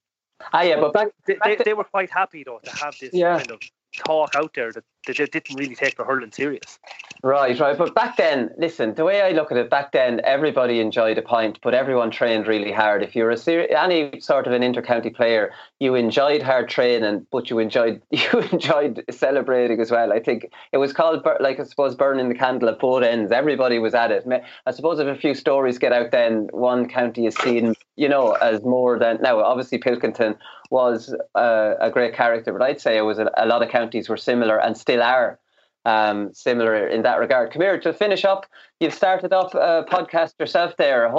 [0.51, 3.14] Ah, yeah, but back, they, back they, they, were quite happy though to have this
[3.14, 3.38] yeah.
[3.38, 3.60] kind of
[3.93, 6.80] talk out there that they didn't really take the hurling serious.
[7.23, 7.77] Right, right.
[7.77, 11.22] But back then, listen, the way I look at it, back then everybody enjoyed a
[11.22, 13.01] pint, but everyone trained really hard.
[13.01, 17.49] If you're a ser- any sort of an intercounty player, you enjoyed hard training, but
[17.49, 20.11] you enjoyed you enjoyed celebrating as well.
[20.11, 23.31] I think it was called like I suppose burning the candle at both ends.
[23.31, 24.26] Everybody was at it.
[24.65, 28.34] I suppose if a few stories get out, then one county is seen, you know,
[28.34, 29.40] as more than now.
[29.40, 30.36] Obviously, Pilkington
[30.70, 34.10] was uh, a great character, but I'd say it was a, a lot of counties
[34.10, 35.40] were similar and still are
[35.86, 37.52] um, similar in that regard.
[37.52, 38.45] Come here to finish up.
[38.80, 41.11] You've started up a podcast yourself there.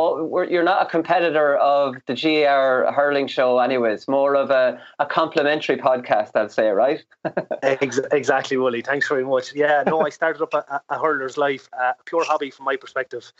[0.48, 4.08] You're not a competitor of the GAA hurling show, anyways.
[4.08, 7.04] More of a, a complimentary podcast, I'd say, right?
[7.62, 8.82] exactly, Wooly.
[8.82, 9.54] Thanks very much.
[9.54, 13.32] Yeah, no, I started up a, a hurler's life, a pure hobby from my perspective.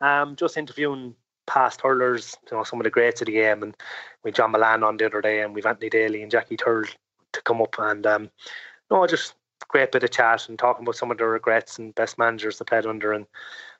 [0.00, 1.14] Um, just interviewing
[1.50, 3.76] past hurlers, you know, some of the greats of the game, and
[4.22, 6.88] we John Mullane on the other day, and we've Anthony Daly and Jackie Tyrrell
[7.32, 8.30] to come up, and um,
[8.90, 9.34] no, just
[9.68, 12.64] great bit of chat and talking about some of their regrets and best managers they
[12.64, 13.26] played under and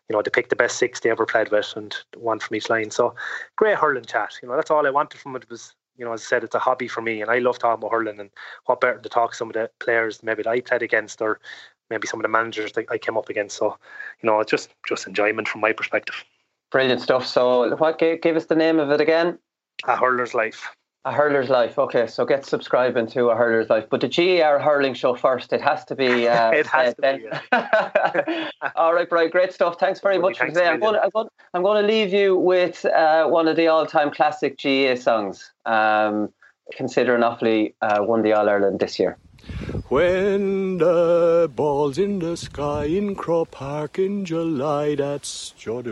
[0.09, 2.71] you know they picked the best six they ever played with and one from each
[2.71, 2.91] line.
[2.91, 3.15] So
[3.57, 4.35] great hurling chat.
[4.43, 5.49] You know that's all I wanted from it.
[5.51, 7.81] Was you know as I said it's a hobby for me and I love talking
[7.81, 8.31] about hurling and
[8.67, 11.41] what better to talk some of the players maybe that I played against or
[11.89, 13.57] maybe some of the managers that I came up against.
[13.57, 13.77] So
[14.23, 16.25] you know it's just just enjoyment from my perspective
[16.71, 19.39] brilliant stuff so what gave us the name of it again
[19.85, 20.69] a hurler's life
[21.07, 21.79] a hurler's life.
[21.79, 23.87] Okay, so get subscribing to a hurler's life.
[23.89, 25.53] But the GAA hurling show first.
[25.53, 26.11] It has to be.
[26.31, 27.25] Uh, it has uh, to be.
[27.25, 28.51] Yeah.
[28.77, 29.31] All right, Brian.
[29.31, 29.81] Great stuff.
[29.81, 30.69] Thanks very much for today.
[30.69, 33.67] I'm going, to, I'm, going, I'm going to leave you with uh, one of the
[33.67, 35.51] all-time classic GAA songs.
[35.65, 36.33] Um,
[36.77, 39.17] considering Offaly uh, won the All Ireland this year.
[39.89, 45.83] When the ball's in the sky in Croke Park in July, that's Joe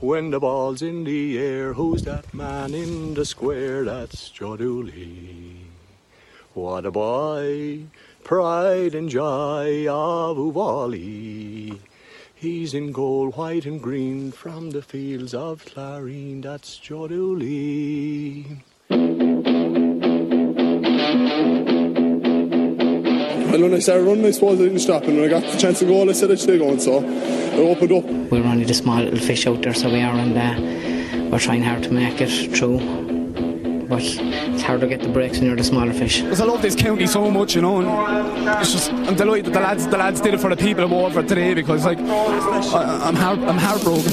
[0.00, 3.84] When the ball's in the air, who's that man in the square?
[3.84, 4.56] That's Joe
[6.54, 7.84] What a boy,
[8.24, 11.78] pride and joy of Offaly.
[12.34, 16.42] He's in gold, white and green from the fields of Clareen.
[16.42, 18.62] That's Dooley.
[23.52, 25.02] And when I started running, I suppose I didn't stop.
[25.04, 26.78] And when I got the chance to go, I said I'd stay going.
[26.78, 28.04] So I opened up.
[28.04, 30.54] We're only the small little fish out there, so we are, and uh,
[31.30, 32.78] we're trying hard to make it through.
[33.88, 36.20] But it's hard to get the breaks when you're the smaller fish.
[36.22, 37.80] Because I love this county so much, you know.
[37.80, 37.88] And
[38.60, 40.92] it's just I'm delighted that the lads the lads did it for the people of
[40.92, 44.12] Waterford today because like I, I'm heart I'm heartbroken.